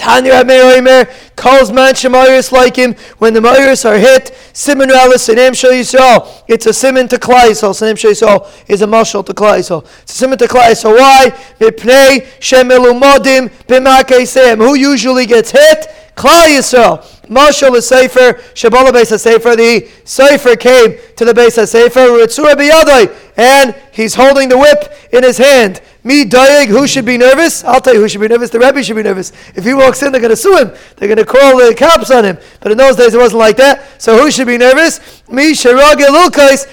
Tanya 0.00 0.32
Omer 0.32 1.04
calls 1.36 1.70
man 1.70 1.92
Shemaris 1.92 2.52
like 2.52 2.76
him 2.76 2.94
when 3.18 3.34
the 3.34 3.40
Ma'iris 3.40 3.84
are 3.84 3.98
hit. 3.98 4.34
Simon 4.54 4.88
Ralis 4.88 5.28
and 5.28 5.38
Em 5.38 5.52
Yisrael. 5.52 6.42
It's 6.48 6.64
a 6.64 6.72
simon 6.72 7.06
to 7.08 7.16
Klaisol. 7.16 7.74
Simon 7.74 7.96
Yisrael 7.96 8.48
is 8.66 8.80
a 8.80 8.86
marshal 8.86 9.22
to 9.22 9.34
Klaisol. 9.34 9.84
It's 10.02 10.14
a 10.14 10.16
simon 10.16 10.38
to 10.38 10.46
Klaisol. 10.46 10.96
Why? 10.96 11.30
Mipnei 11.58 12.22
Shemelu 12.40 12.98
Modim 12.98 13.50
B'Makei 13.66 14.56
Who 14.56 14.74
usually 14.74 15.26
gets 15.26 15.50
hit? 15.50 15.86
Klal 16.16 16.48
Yisrael. 16.48 17.28
Marshal 17.28 17.74
is 17.74 17.86
Sefer, 17.86 18.40
Shabbalah 18.54 18.92
Beis 18.92 19.16
Sefer. 19.16 19.54
The 19.54 19.86
Sefer 20.04 20.56
came 20.56 20.96
to 21.16 21.24
the 21.26 21.32
Beis 21.34 21.64
Sefer, 21.68 22.00
Ritzura 22.00 22.54
Biyadai, 22.54 23.14
and 23.36 23.74
he's 23.92 24.14
holding 24.14 24.48
the 24.48 24.56
whip 24.56 24.92
in 25.12 25.22
his 25.22 25.36
hand. 25.36 25.82
Me 26.02 26.24
Dayeg, 26.24 26.66
who 26.66 26.86
should 26.86 27.04
be 27.04 27.18
nervous? 27.18 27.62
I'll 27.62 27.80
tell 27.80 27.94
you 27.94 28.00
who 28.00 28.08
should 28.08 28.20
be 28.20 28.28
nervous. 28.28 28.50
The 28.50 28.58
Rebbe 28.58 28.82
should 28.82 28.96
be 28.96 29.02
nervous. 29.02 29.32
If 29.54 29.64
he 29.64 29.74
walks 29.74 30.02
in, 30.02 30.12
they're 30.12 30.20
going 30.20 30.30
to 30.30 30.36
sue 30.36 30.56
him. 30.56 30.72
They're 30.96 31.08
going 31.08 31.18
to 31.18 31.26
call 31.26 31.58
the 31.58 31.74
cops 31.74 32.10
on 32.10 32.24
him. 32.24 32.38
But 32.60 32.72
in 32.72 32.78
those 32.78 32.96
days, 32.96 33.12
it 33.12 33.18
wasn't 33.18 33.40
like 33.40 33.56
that. 33.58 34.00
So 34.00 34.18
who 34.18 34.30
should 34.30 34.46
be 34.46 34.56
nervous? 34.56 34.98
Me 35.28 35.52
Sharage 35.52 36.06
Lukais, 36.06 36.64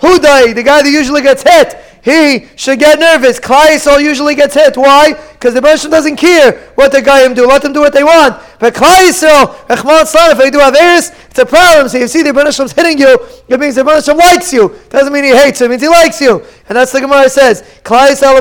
Who 0.00 0.18
Dayeg, 0.18 0.54
the 0.54 0.62
guy 0.62 0.82
that 0.82 0.90
usually 0.90 1.22
gets 1.22 1.42
hit 1.42 1.86
he 2.02 2.48
should 2.56 2.78
get 2.78 2.98
nervous. 2.98 3.38
Klai 3.38 4.02
usually 4.02 4.34
gets 4.34 4.54
hit. 4.54 4.76
Why? 4.76 5.14
Because 5.40 5.54
the 5.54 5.62
person 5.62 5.90
doesn't 5.90 6.16
care 6.16 6.70
what 6.74 6.92
the 6.92 7.00
guy 7.00 7.24
him 7.24 7.32
do. 7.32 7.46
Let 7.46 7.62
them 7.62 7.72
do 7.72 7.80
what 7.80 7.94
they 7.94 8.04
want. 8.04 8.42
But 8.58 8.74
Klai 8.74 9.08
Yisrael, 9.08 10.32
if 10.32 10.36
they 10.36 10.50
do 10.50 10.58
have 10.58 10.76
ears, 10.76 11.12
it's 11.30 11.38
a 11.38 11.46
problem. 11.46 11.88
So 11.88 11.96
you 11.96 12.08
see 12.08 12.20
the 12.20 12.28
Rebbeinu 12.28 12.76
hitting 12.76 12.98
you, 12.98 13.18
it 13.48 13.58
means 13.58 13.76
the 13.76 13.82
Rebbeinu 13.82 14.18
likes 14.18 14.52
you. 14.52 14.76
Doesn't 14.90 15.10
mean 15.10 15.24
he 15.24 15.30
hates 15.30 15.60
you. 15.60 15.66
It 15.66 15.70
means 15.70 15.80
he 15.80 15.88
likes 15.88 16.20
you. 16.20 16.44
And 16.68 16.76
that's 16.76 16.92
the 16.92 17.00
Gemara 17.00 17.30
says. 17.30 17.62
Klai 17.82 18.10
Yisrael 18.10 18.36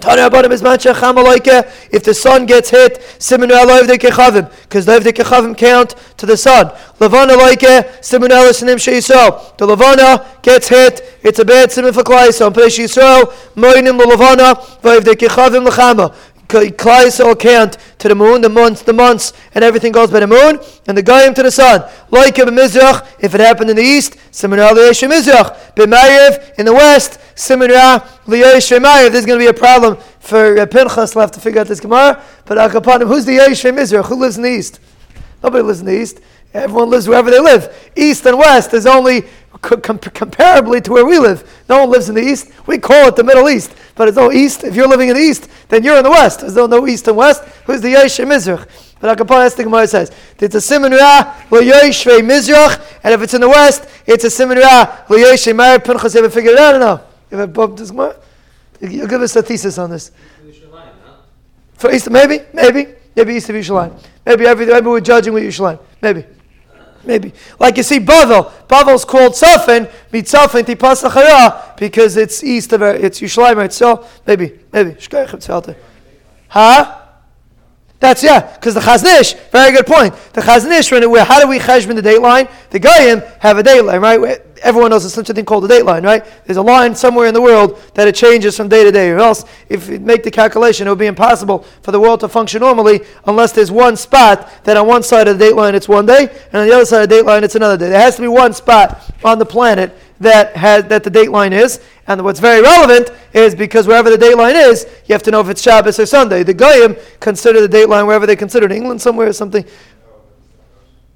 if 0.00 2.02
the 2.04 2.14
sun 2.14 2.46
gets 2.46 2.70
hit, 2.70 2.98
because 2.98 4.86
the 4.86 5.12
kechavim 5.12 5.56
count 5.56 5.94
to 6.16 6.26
the 6.26 6.36
sun. 6.36 6.72
The 9.56 9.66
levana 9.66 10.26
gets 10.42 10.68
hit, 10.68 11.18
it's 11.22 11.38
a 11.38 11.44
bad 11.44 11.72
simon 11.72 11.92
for 11.92 12.02
klai. 12.02 12.32
So, 12.32 12.50
Pei 12.50 12.66
sheisrael, 12.66 13.32
moinim 13.56 13.98
levana, 13.98 14.54
the 14.82 15.16
kechavim 15.18 15.66
lechama. 15.66 16.14
Klai 16.48 17.38
count 17.38 17.76
to 17.98 18.08
the 18.08 18.14
moon, 18.14 18.40
the 18.40 18.48
months, 18.48 18.82
the 18.82 18.92
months, 18.92 19.32
and 19.54 19.64
everything 19.64 19.92
goes 19.92 20.10
by 20.10 20.20
the 20.20 20.26
moon, 20.26 20.60
and 20.86 20.96
the 20.96 21.02
Goyim 21.02 21.34
to 21.34 21.42
the 21.42 21.50
sun. 21.50 21.88
Like 22.10 22.34
Mizrach, 22.36 23.06
if 23.20 23.34
it 23.34 23.40
happened 23.40 23.70
in 23.70 23.76
the 23.76 23.82
east, 23.82 24.16
Simonra 24.30 24.70
Liyesh 24.70 25.08
Mizrach. 25.08 25.74
B'Mayev, 25.74 26.58
in 26.58 26.66
the 26.66 26.72
west, 26.72 27.18
Simonra 27.34 28.06
Liyesh 28.26 28.78
Mayev. 28.78 29.12
There's 29.12 29.26
going 29.26 29.38
to 29.38 29.44
be 29.44 29.48
a 29.48 29.58
problem 29.58 29.98
for 30.20 30.58
uh, 30.58 30.66
Pinchas, 30.66 31.14
we'll 31.14 31.22
have 31.22 31.30
to 31.32 31.40
figure 31.40 31.60
out 31.60 31.66
this 31.66 31.80
Gemara. 31.80 32.22
But 32.44 32.58
Akapanim, 32.58 33.08
who's 33.08 33.24
the 33.24 33.34
Yesh 33.34 33.62
Mizrach? 33.62 34.06
Who 34.06 34.16
lives 34.16 34.36
in 34.36 34.42
the 34.42 34.50
east? 34.50 34.80
Nobody 35.42 35.62
lives 35.62 35.80
in 35.80 35.86
the 35.86 36.00
east. 36.00 36.20
Everyone 36.54 36.90
lives 36.90 37.06
wherever 37.06 37.30
they 37.30 37.40
live. 37.40 37.90
East 37.94 38.24
and 38.26 38.38
west 38.38 38.72
is 38.72 38.86
only 38.86 39.22
com- 39.60 39.98
comparably 39.98 40.82
to 40.82 40.92
where 40.92 41.04
we 41.04 41.18
live. 41.18 41.62
No 41.68 41.80
one 41.80 41.90
lives 41.90 42.08
in 42.08 42.14
the 42.14 42.22
east. 42.22 42.50
We 42.66 42.78
call 42.78 43.08
it 43.08 43.16
the 43.16 43.24
Middle 43.24 43.48
East, 43.48 43.74
but 43.94 44.08
it's 44.08 44.16
no 44.16 44.32
east. 44.32 44.64
If 44.64 44.74
you're 44.74 44.88
living 44.88 45.08
in 45.08 45.16
the 45.16 45.22
east, 45.22 45.48
then 45.68 45.84
you're 45.84 45.98
in 45.98 46.04
the 46.04 46.10
west. 46.10 46.40
There's 46.40 46.56
no, 46.56 46.66
no 46.66 46.86
east 46.86 47.06
and 47.08 47.16
west. 47.16 47.44
Who's 47.66 47.80
the 47.80 47.90
Yesh 47.90 48.18
Mizrach? 48.18 48.66
But 49.00 49.16
Akapon 49.16 49.54
the 49.54 49.64
Gemara 49.64 49.86
says 49.86 50.10
it's 50.38 50.54
a 50.54 50.58
siman 50.58 50.90
ra 50.90 51.34
l'yoshvei 51.50 52.20
mizrach, 52.20 52.98
and 53.04 53.14
if 53.14 53.22
it's 53.22 53.34
in 53.34 53.40
the 53.40 53.48
west, 53.48 53.88
it's 54.06 54.24
a 54.24 54.28
siman 54.28 54.60
ra 54.60 55.04
l'yoshvei 55.08 55.54
Meir 55.54 55.78
Pinchas. 55.78 56.14
You 56.14 56.20
ever 56.20 56.30
figured 56.30 56.54
it 56.54 56.58
out 56.58 56.74
or 56.74 56.78
no? 56.80 57.00
You 57.30 57.38
ever 57.38 57.46
bumped 57.46 57.78
this 57.78 57.90
Gemara? 57.90 58.16
You'll 58.80 59.06
give 59.06 59.22
us 59.22 59.36
a 59.36 59.42
thesis 59.42 59.78
on 59.78 59.90
this. 59.90 60.10
For 61.74 61.92
East, 61.92 62.10
maybe, 62.10 62.40
maybe, 62.52 62.88
maybe 63.14 63.34
East 63.34 63.48
of 63.50 63.54
Yerushalayim. 63.54 64.02
Maybe 64.26 64.46
every, 64.46 64.66
maybe 64.66 64.86
we're 64.86 65.00
judging 65.00 65.32
with 65.32 65.44
Yerushalayim. 65.44 65.78
Maybe. 66.02 66.24
Maybe. 67.08 67.32
Like 67.58 67.78
you 67.78 67.82
see, 67.82 68.00
Bavel. 68.00 68.52
Bavel's 68.68 69.06
called 69.06 69.32
Safin, 69.32 69.90
Mitzafin 70.12 70.62
Tipasachara, 70.62 71.74
because 71.78 72.18
it's 72.18 72.44
east 72.44 72.74
of 72.74 72.82
it, 72.82 73.02
it's 73.02 73.18
Yerushalayim 73.18 73.56
right? 73.56 73.72
So, 73.72 74.06
maybe, 74.26 74.60
maybe. 74.70 74.94
Huh? 76.48 76.97
That's 78.00 78.22
yeah, 78.22 78.54
because 78.54 78.74
the 78.74 78.80
Chaznish, 78.80 79.36
very 79.50 79.72
good 79.72 79.86
point. 79.86 80.14
The 80.32 80.40
Chaznish, 80.40 80.92
when 80.92 81.10
we 81.10 81.18
how 81.18 81.40
do 81.40 81.48
we 81.48 81.58
cheshbon 81.58 81.96
the 81.96 82.02
date 82.02 82.20
line? 82.20 82.46
The 82.70 82.78
Goyim 82.78 83.22
have 83.40 83.58
a 83.58 83.62
date 83.62 83.80
line, 83.80 84.00
right? 84.00 84.40
Everyone 84.62 84.90
knows 84.90 85.02
there's 85.02 85.14
such 85.14 85.30
a 85.30 85.34
thing 85.34 85.44
called 85.44 85.64
a 85.64 85.68
date 85.68 85.84
line, 85.84 86.04
right? 86.04 86.24
There's 86.44 86.58
a 86.58 86.62
line 86.62 86.94
somewhere 86.94 87.26
in 87.26 87.34
the 87.34 87.42
world 87.42 87.80
that 87.94 88.06
it 88.06 88.14
changes 88.14 88.56
from 88.56 88.68
day 88.68 88.84
to 88.84 88.92
day, 88.92 89.10
or 89.10 89.18
else 89.18 89.44
if 89.68 89.88
you 89.88 89.98
make 89.98 90.22
the 90.22 90.30
calculation, 90.30 90.86
it 90.86 90.90
would 90.90 90.98
be 90.98 91.06
impossible 91.06 91.64
for 91.82 91.90
the 91.90 91.98
world 91.98 92.20
to 92.20 92.28
function 92.28 92.60
normally 92.60 93.00
unless 93.24 93.50
there's 93.50 93.72
one 93.72 93.96
spot 93.96 94.48
that 94.62 94.76
on 94.76 94.86
one 94.86 95.02
side 95.02 95.26
of 95.26 95.36
the 95.38 95.46
date 95.46 95.56
line 95.56 95.74
it's 95.74 95.88
one 95.88 96.06
day, 96.06 96.28
and 96.52 96.54
on 96.54 96.68
the 96.68 96.72
other 96.72 96.84
side 96.84 97.02
of 97.02 97.08
the 97.08 97.16
date 97.16 97.24
line 97.24 97.42
it's 97.42 97.56
another 97.56 97.76
day. 97.76 97.88
There 97.88 98.00
has 98.00 98.14
to 98.16 98.22
be 98.22 98.28
one 98.28 98.52
spot 98.52 99.12
on 99.24 99.40
the 99.40 99.46
planet 99.46 99.96
that 100.20 100.56
has 100.56 100.84
that 100.84 101.04
the 101.04 101.10
date 101.10 101.30
line 101.30 101.52
is. 101.52 101.80
And 102.06 102.22
what's 102.24 102.40
very 102.40 102.62
relevant 102.62 103.10
is 103.32 103.54
because 103.54 103.86
wherever 103.86 104.10
the 104.10 104.18
date 104.18 104.36
line 104.36 104.56
is, 104.56 104.86
you 105.06 105.12
have 105.12 105.22
to 105.24 105.30
know 105.30 105.40
if 105.40 105.48
it's 105.48 105.62
Shabbos 105.62 105.98
or 105.98 106.06
Sunday. 106.06 106.42
The 106.42 106.54
Goyim 106.54 106.96
consider 107.20 107.60
the 107.60 107.68
date 107.68 107.88
line 107.88 108.06
wherever 108.06 108.26
they 108.26 108.36
consider 108.36 108.66
it, 108.66 108.72
England 108.72 109.00
somewhere 109.00 109.28
or 109.28 109.32
something. 109.32 109.64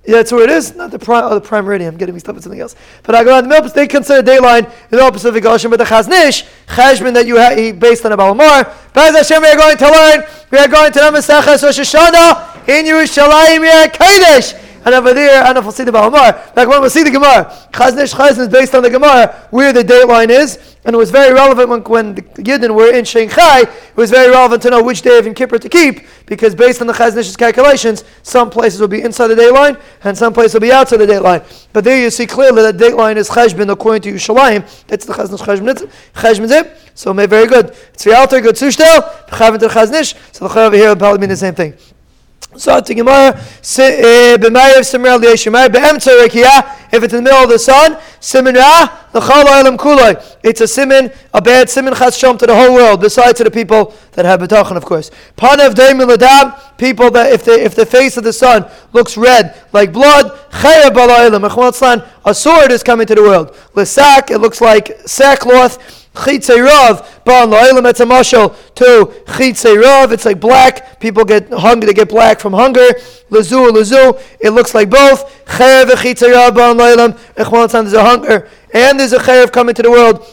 Yeah, 0.05 0.17
that's 0.17 0.33
where 0.33 0.43
it 0.43 0.51
is. 0.51 0.75
Not 0.75 0.91
the 0.91 0.99
prime, 0.99 1.23
oh, 1.25 1.35
the 1.35 1.41
prime 1.41 1.65
meridian. 1.65 1.95
I'm 1.95 1.99
getting 1.99 2.15
mixed 2.15 2.29
up 2.29 2.35
with 2.35 2.43
something 2.43 2.61
else. 2.61 2.75
But 3.05 3.15
I 3.15 3.23
go 3.23 3.37
on 3.37 3.49
the 3.49 3.55
Milpas, 3.55 3.73
they 3.73 3.87
consider 3.87 4.29
dayline 4.29 4.65
in 4.91 4.99
the 4.99 5.11
Pacific 5.13 5.45
Ocean. 5.45 5.71
But 5.71 5.79
the 5.79 5.85
Chaznish, 5.85 6.49
Cheshbon 6.67 7.15
that 7.15 7.27
you 7.27 7.37
have, 7.37 7.79
based 7.79 8.05
on 8.05 8.11
a 8.11 8.17
Balamar. 8.17 8.75
Bez 8.93 9.17
Hashem, 9.17 9.41
we 9.41 9.49
are 9.49 9.57
going 9.57 9.77
to 9.77 9.89
learn. 9.89 10.25
We 10.51 10.59
are 10.59 10.67
going 10.67 10.93
to 10.93 10.99
learn 10.99 11.15
Rosh 11.15 11.29
Hashanah 11.31 12.69
in 12.69 12.87
Yerushalayim, 12.87 13.93
Kodesh. 13.93 14.62
And 14.85 14.95
over 14.95 15.15
there, 15.15 15.43
I 15.43 15.47
don't 15.47 15.55
know 15.55 15.61
if 15.61 15.65
we'll 15.67 15.73
see 15.73 15.85
the 15.85 15.93
Bahamar. 15.93 16.57
Like 16.57 16.69
when 16.69 16.81
we'll 16.81 16.91
see 16.91 17.03
the 17.03 17.11
Gemara, 17.11 17.45
Chaznish 17.73 18.15
Chazn 18.15 18.39
is 18.39 18.49
based 18.49 18.75
on 18.75 18.83
the 18.83 18.91
Gemara 18.91 19.47
where 19.51 19.73
the 19.73 19.85
date 19.85 20.07
line 20.07 20.31
is. 20.31 20.59
And 20.85 20.95
it 20.95 20.99
was 20.99 21.13
very 21.13 21.33
relevant 21.33 21.69
when, 21.69 21.83
when 21.85 22.15
the 22.17 22.23
Yidden 22.23 22.75
were 22.75 22.93
in 22.93 23.05
Shanghai, 23.05 23.61
it 23.61 23.97
was 23.97 24.11
very 24.11 24.31
relevant 24.31 24.63
to 24.63 24.71
know 24.71 24.83
which 24.83 25.03
day 25.03 25.17
of 25.17 25.25
Yom 25.27 25.35
Kippur 25.35 25.59
to 25.59 25.69
keep, 25.69 26.07
because 26.27 26.57
based 26.57 26.81
on 26.81 26.89
the 26.89 26.93
Chaznish's 26.93 27.37
calculations, 27.37 28.03
some 28.25 28.51
places 28.51 28.81
will 28.81 28.89
be 28.89 29.01
inside 29.01 29.29
the 29.29 29.37
date 29.37 29.53
line, 29.53 29.77
and 30.03 30.19
some 30.19 30.33
places 30.33 30.55
will 30.55 30.61
be 30.61 30.73
outside 30.73 30.97
the 30.97 31.07
date 31.07 31.21
line. 31.21 31.43
But 31.73 31.85
there 31.85 32.03
you 32.03 32.11
see 32.11 32.27
clearly 32.27 32.63
that 32.63 32.79
date 32.79 32.97
line 32.97 33.17
is 33.17 33.31
Cheshbon 33.31 33.71
according 33.71 34.03
to 34.03 34.13
Yerushalayim. 34.13 34.87
That's 34.89 35.07
the 35.07 35.13
Chaznish 35.13 35.39
Cheshbon. 35.39 35.89
Cheshbon 36.15 36.77
So 36.95 37.13
very 37.13 37.47
good. 37.47 37.77
It's 37.95 38.03
the 38.03 38.17
altar, 38.17 38.41
good 38.41 38.57
Sushtel, 38.57 39.29
Chavin 39.29 39.61
to 39.61 39.69
Chaznish. 39.69 40.17
So 40.35 40.49
the 40.49 40.55
Chav 40.55 40.67
over 40.67 40.77
here 40.77 40.89
will 40.89 40.97
probably 40.97 41.21
mean 41.21 41.29
the 41.29 41.37
same 41.37 41.55
thing. 41.55 41.75
So 42.55 42.79
to 42.81 42.95
Gemara, 42.95 43.35
eh, 43.35 44.37
b'mayev 44.37 44.85
simra 44.85 45.19
liyeshimar 45.19 45.73
be'emtza 45.73 46.11
rekiya. 46.23 46.79
If 46.93 47.03
it's 47.03 47.15
in 47.15 47.25
the 47.25 47.31
middle 47.31 47.45
of 47.45 47.49
the 47.49 47.59
sun, 47.59 47.97
simin 48.21 48.57
ra 48.57 48.91
l'chal 49.15 49.45
olam 49.45 49.79
kuloi. 49.79 50.23
It's 50.43 50.61
a 50.61 50.69
simin, 50.69 51.11
a 51.33 51.41
bad 51.41 51.71
simin 51.71 51.95
chas 51.95 52.21
shom 52.21 52.39
to 52.39 52.47
the 52.47 52.55
whole 52.55 52.75
world, 52.75 53.01
besides 53.01 53.39
to 53.39 53.45
the 53.45 53.51
people 53.51 53.95
that 54.13 54.27
have 54.27 54.41
betachan, 54.41 54.77
of 54.77 54.85
course. 54.85 55.11
Panav 55.39 55.73
deimil 55.73 56.15
ladab. 56.15 56.77
People 56.77 57.11
that 57.13 57.33
if 57.33 57.45
the 57.45 57.53
if 57.53 57.75
the 57.75 57.87
face 57.87 58.19
of 58.19 58.25
the 58.25 58.33
sun 58.33 58.69
looks 58.93 59.17
red 59.17 59.57
like 59.73 59.91
blood, 59.91 60.27
chayah 60.51 60.93
bala 60.93 62.11
A 62.27 62.35
sword 62.35 62.71
is 62.71 62.83
coming 62.83 63.07
to 63.07 63.15
the 63.15 63.23
world. 63.23 63.57
Lesak. 63.75 64.31
It 64.31 64.41
looks 64.41 64.61
like 64.61 65.01
sackcloth. 65.07 66.02
Chitzei 66.15 66.65
Rav, 66.65 67.23
Ban 67.25 67.49
La'ilam 67.49 67.89
It's 67.89 68.01
a 68.01 68.05
mashal 68.05 68.55
to 68.75 69.07
Chitzei 69.33 69.81
Rav. 69.81 70.13
It's 70.13 70.25
like 70.25 70.41
black. 70.41 71.01
People 71.01 71.25
get 71.25 71.51
hungry, 71.51 71.87
they 71.87 71.95
get 71.95 72.09
black 72.09 72.41
from 72.41 72.53
hunger. 72.53 72.89
Lazu, 73.31 73.71
Lazu. 73.73 74.21
It 74.41 74.51
looks 74.51 74.75
like 74.75 74.91
both. 74.91 75.45
Chayav 75.47 75.87
Chitzei 75.87 76.33
Rav, 76.33 76.55
Ban 76.55 76.77
La'ilam. 76.77 77.19
There's 77.35 77.93
a 77.93 78.05
hunger 78.05 78.49
and 78.73 78.99
there's 78.99 79.13
a 79.13 79.19
chayav 79.19 79.53
coming 79.53 79.75
to 79.75 79.83
the 79.83 79.91
world. 79.91 80.27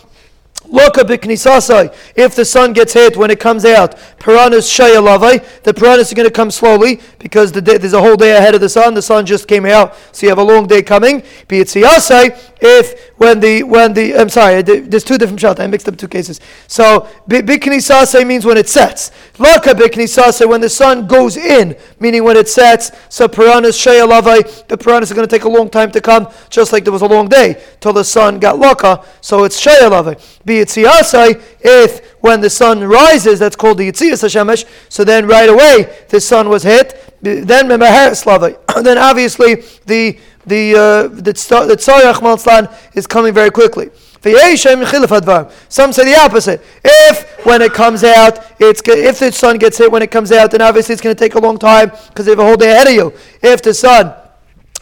Look 0.66 0.96
biknisasai. 0.96 1.96
If 2.16 2.36
the 2.36 2.46
sun 2.46 2.74
gets 2.74 2.94
hit 2.94 3.18
when 3.18 3.32
it 3.32 3.40
comes 3.40 3.66
out, 3.66 3.98
piranhas 4.20 4.70
shayalavai. 4.70 5.64
The 5.64 5.74
piranhas 5.74 6.12
are 6.12 6.16
going 6.16 6.28
to 6.28 6.34
come 6.34 6.52
slowly 6.52 7.02
because 7.18 7.52
the 7.52 7.62
day, 7.62 7.78
there's 7.80 7.94
a 7.94 8.02
whole 8.02 8.16
day 8.16 8.38
ahead 8.38 8.54
of 8.54 8.62
the 8.62 8.70
sun. 8.70 8.94
The 8.94 9.02
sun 9.02 9.26
just 9.26 9.48
came 9.48 9.66
out, 9.66 9.96
so 10.12 10.28
you 10.28 10.30
have 10.30 10.38
a 10.38 10.44
long 10.44 10.68
day 10.68 10.84
coming. 10.84 11.24
If 11.50 13.09
when 13.20 13.42
the 13.42 13.64
when 13.64 13.94
the 13.94 14.16
I'm 14.16 14.30
sorry, 14.30 14.62
there's 14.62 15.04
two 15.04 15.18
different 15.18 15.42
shots. 15.42 15.60
I 15.60 15.68
mixed 15.68 15.88
up 15.90 15.98
two 15.98 16.08
cases. 16.08 16.40
So 16.68 17.08
biknisasai 17.28 18.26
means 18.26 18.46
when 18.46 18.58
it 18.58 18.70
sets. 18.70 19.12
Laka 19.34 19.74
biknisasai 19.74 20.48
when 20.48 20.62
the 20.62 20.70
sun 20.70 21.06
goes 21.06 21.36
in, 21.36 21.76
meaning 22.00 22.24
when 22.24 22.38
it 22.38 22.48
sets. 22.48 22.92
So 23.10 23.28
piranhas 23.28 23.78
shayalavai. 23.78 24.68
The 24.68 24.78
piranhas 24.78 25.12
are 25.12 25.16
going 25.16 25.28
to 25.28 25.36
take 25.36 25.44
a 25.44 25.50
long 25.50 25.70
time 25.70 25.92
to 25.92 26.00
come, 26.00 26.30
just 26.50 26.72
like 26.72 26.86
there 26.86 26.94
was 26.94 27.02
a 27.02 27.08
long 27.08 27.28
day 27.28 27.62
till 27.82 27.92
the 27.92 28.06
sun 28.06 28.40
got 28.40 28.56
laka. 28.56 29.06
So 29.20 29.44
it's 29.44 29.64
shayalavai. 29.64 30.46
Be 30.46 30.56
Yitziyasai, 30.62 31.42
if 31.60 32.16
when 32.22 32.40
the 32.40 32.50
sun 32.50 32.84
rises, 32.84 33.38
that's 33.40 33.58
called 33.58 33.78
the 33.80 33.92
Yitziyas 33.92 34.24
Hashemesh, 34.24 34.66
so 34.88 35.04
then 35.04 35.28
right 35.28 35.50
away 35.50 35.94
the 36.08 36.22
sun 36.22 36.48
was 36.48 36.64
hit, 36.64 37.04
then 37.22 37.46
then 37.68 38.98
obviously 38.98 39.56
the 39.86 40.18
the 40.50 40.76
uh, 40.76 41.08
the 41.08 41.34
Tzarech 41.34 42.78
is 42.96 43.08
coming 43.08 43.34
very 43.34 43.52
quickly. 43.52 43.90
Some 44.22 45.94
say 45.94 46.06
the 46.06 46.18
opposite. 46.20 46.62
If 46.84 47.46
when 47.46 47.62
it 47.62 47.74
comes 47.74 48.04
out, 48.04 48.40
it's 48.60 48.82
if 48.86 49.20
the 49.20 49.32
sun 49.32 49.58
gets 49.58 49.78
hit 49.78 49.90
when 49.90 50.02
it 50.02 50.12
comes 50.12 50.32
out, 50.32 50.52
then 50.52 50.62
obviously 50.62 50.94
it's 50.94 51.02
going 51.02 51.16
to 51.16 51.20
take 51.20 51.36
a 51.36 51.40
long 51.40 51.58
time 51.58 51.92
because 52.10 52.26
they 52.26 52.32
have 52.32 52.40
a 52.40 52.44
whole 52.44 52.58
day 52.58 52.72
ahead 52.72 52.88
of 52.88 52.94
you. 52.94 53.14
If 53.42 53.62
the 53.62 53.74
sun 53.74 54.14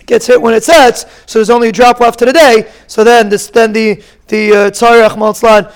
gets 0.07 0.25
hit 0.25 0.41
when 0.41 0.55
it 0.55 0.63
sets, 0.63 1.05
so 1.27 1.37
there's 1.37 1.51
only 1.51 1.69
a 1.69 1.71
drop 1.71 1.99
left 1.99 2.17
to 2.19 2.25
the 2.25 2.33
day. 2.33 2.71
So 2.87 3.03
then 3.03 3.29
this 3.29 3.47
then 3.49 3.73
the 3.73 4.01
the 4.27 4.51
uh, 4.51 4.71
Tzarech 4.71 5.15
Maltzlan 5.15 5.71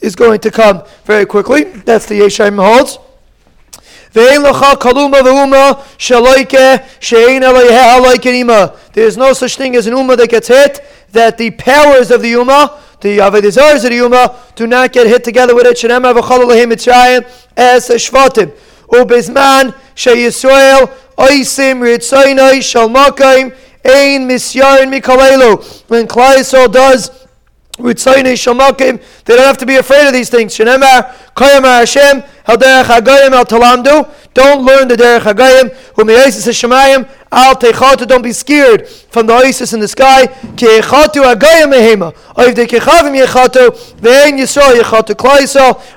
is 0.00 0.14
going 0.14 0.40
to 0.40 0.50
come 0.50 0.82
very 1.04 1.24
quickly. 1.24 1.64
That's 1.64 2.06
the 2.06 2.20
Yeshaim 2.20 2.62
holds. 2.62 2.98
There's 4.16 4.40
no 9.18 9.32
such 9.34 9.56
thing 9.56 9.76
as 9.76 9.86
an 9.86 9.92
ummah 9.92 10.16
that 10.16 10.28
gets 10.30 10.48
hit, 10.48 10.80
that 11.12 11.36
the 11.36 11.50
powers 11.50 12.10
of 12.10 12.22
the 12.22 12.32
ummah, 12.32 12.80
the 13.02 13.18
avedizars 13.18 13.84
of 13.84 13.90
the 13.90 13.98
ummah, 13.98 14.54
do 14.54 14.66
not 14.66 14.94
get 14.94 15.06
hit 15.06 15.22
together 15.22 15.54
with 15.54 15.66
it. 15.66 15.84
As 17.58 17.88
shvatim. 17.90 18.52
Ubizman, 18.88 19.74
she 19.94 20.10
Yisrael, 20.10 20.88
oisim, 21.18 21.80
ritzainai, 21.82 22.60
shalmakayim, 22.60 23.54
ein 23.84 24.26
misyarin 24.26 24.88
mikalelu. 24.98 25.62
When 25.90 26.06
Klai 26.06 26.42
does 26.72 27.25
they 27.78 27.94
don't 27.94 29.38
have 29.38 29.58
to 29.58 29.66
be 29.66 29.76
afraid 29.76 30.06
of 30.06 30.14
these 30.14 30.30
things. 30.30 30.56
Don't 30.56 30.68
learn 34.64 34.88
the 34.88 34.96
derech 34.96 35.20
hagayim. 35.20 35.70
Umiyasis 35.94 36.46
hashemayim 36.46 37.08
al 37.32 37.56
techatu. 37.56 38.06
Don't 38.06 38.22
be 38.22 38.32
scared 38.32 38.88
from 38.88 39.26
the 39.26 39.34
ISIS 39.34 39.72
in 39.72 39.80
the 39.80 39.88
sky. 39.88 40.26
Ki 40.56 40.66
echatu 40.66 41.24
hagayim 41.24 41.72
mehema. 41.72 42.14
Oiv 42.36 42.54
de 42.54 42.66
kechavim 42.66 43.22
yechatu. 43.22 43.72
Ve'en 44.00 44.38
yisrael 44.38 44.80
yechatu. 44.80 45.14
Klai 45.14 45.46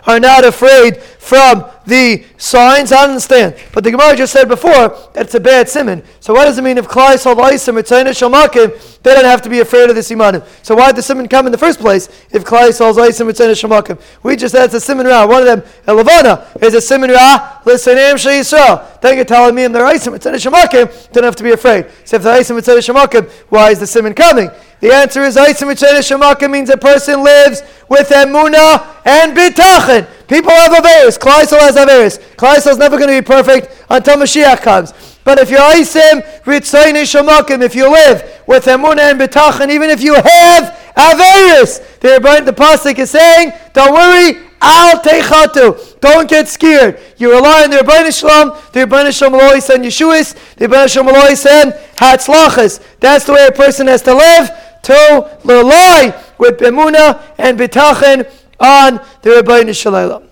are 0.06 0.20
not 0.20 0.44
afraid 0.44 1.02
from 1.02 1.64
the 1.90 2.24
signs, 2.38 2.92
I 2.92 3.04
understand. 3.04 3.56
But 3.74 3.84
the 3.84 3.92
Gemara 3.92 4.16
just 4.16 4.32
said 4.32 4.48
before 4.48 4.90
that 5.14 5.26
it's 5.26 5.36
a 5.36 5.40
bad 5.40 5.68
simon. 5.68 6.04
So 6.20 6.34
what 6.34 6.46
does 6.46 6.58
it 6.58 6.62
mean 6.62 6.78
if 6.78 6.88
Klai 6.88 7.16
Salaisim 7.16 7.78
Shamakim, 7.80 9.02
they 9.02 9.14
don't 9.14 9.26
have 9.26 9.42
to 9.42 9.50
be 9.50 9.60
afraid 9.60 9.90
of 9.90 9.96
the 9.96 10.02
simanim? 10.02 10.46
So 10.64 10.76
why 10.76 10.88
did 10.88 10.98
the 10.98 11.04
simon 11.04 11.28
come 11.28 11.46
in 11.46 11.52
the 11.52 11.58
first 11.58 11.80
place 11.80 12.08
if 12.32 12.46
Klai 12.46 12.70
Salaisim 12.70 13.30
Shamakim? 13.30 14.00
We 14.24 14.36
just 14.36 14.54
said 14.54 14.66
it's 14.66 14.76
a 14.76 14.80
simon 14.80 15.08
ra. 15.08 15.26
One 15.26 15.46
of 15.46 15.48
them, 15.48 15.62
Elavana, 15.86 16.64
is 16.64 16.74
a 16.74 16.82
simon 16.82 17.10
ra, 17.10 17.62
Lisanim 17.66 18.16
Yisrael. 18.16 19.02
Then 19.02 19.16
you're 19.16 19.26
telling 19.26 19.56
me 19.56 19.64
in 19.64 19.72
the 19.72 19.80
Isim 19.80 20.18
Shamakim, 20.18 21.12
don't 21.12 21.24
have 21.24 21.36
to 21.36 21.44
be 21.44 21.52
afraid. 21.52 21.88
So 22.06 22.18
if 22.18 22.24
the 22.24 22.30
Isim 22.30 22.60
Shamakim, 22.60 23.30
why 23.50 23.72
is 23.72 23.80
the 23.80 23.88
simon 23.88 24.14
coming? 24.14 24.50
The 24.80 24.94
answer 24.94 25.24
is 25.24 25.36
Isim 25.36 25.72
Shamakim 25.72 26.52
means 26.52 26.70
a 26.70 26.78
person 26.78 27.24
lives 27.24 27.64
with 27.90 28.10
emuna 28.10 28.96
and 29.06 29.36
bitachon. 29.36 30.08
People 30.30 30.52
have 30.52 30.72
Averis. 30.72 31.18
Kleisel 31.18 31.60
has 31.60 31.76
Averis. 31.76 32.20
Kleisel 32.36 32.72
is 32.72 32.78
never 32.78 32.98
going 32.98 33.10
to 33.10 33.20
be 33.20 33.26
perfect 33.26 33.84
until 33.90 34.18
Mashiach 34.18 34.62
comes. 34.62 34.94
But 35.24 35.40
if 35.40 35.50
you're 35.50 35.60
Isim, 35.60 36.22
Ritzaini 36.44 37.64
if 37.64 37.76
you 37.76 37.92
live 37.92 38.42
with 38.48 38.66
Emunah 38.66 39.12
and 39.12 39.20
B'tachon, 39.20 39.70
even 39.70 39.90
if 39.90 40.02
you 40.02 40.14
have 40.14 40.94
Averis, 40.96 42.00
the, 42.00 42.44
the 42.46 42.54
Pasuk 42.54 43.00
is 43.00 43.10
saying, 43.10 43.54
don't 43.74 43.94
worry, 43.94 44.50
Al 44.62 45.00
Techatu. 45.00 46.00
Don't 46.00 46.30
get 46.30 46.48
scared. 46.48 47.00
You 47.18 47.32
rely 47.32 47.64
on 47.64 47.72
the 47.72 47.78
Rebbeinu 47.78 48.18
Shalom, 48.18 48.58
the 48.72 48.82
Rebbeinu 48.82 49.18
Shalom 49.18 49.34
will 49.34 49.42
always 49.42 49.66
send 49.66 49.84
Yeshuas, 49.84 50.56
the 50.56 50.68
Rebbeinu 50.68 50.94
Shalom 50.94 51.08
will 51.08 51.16
always 51.16 51.42
send 51.42 51.74
Hatzlachas. 51.96 52.84
That's 53.00 53.26
the 53.26 53.34
way 53.34 53.48
a 53.48 53.52
person 53.52 53.88
has 53.88 54.04
to 54.04 54.14
live, 54.14 54.52
to 54.84 55.40
rely 55.44 56.24
with 56.38 56.58
Bemuna 56.60 57.22
and 57.38 57.58
B'tachon 57.58 58.30
on 58.60 59.00
the 59.22 59.30
Rebbeinu 59.30 59.76
Shalom. 59.80 60.24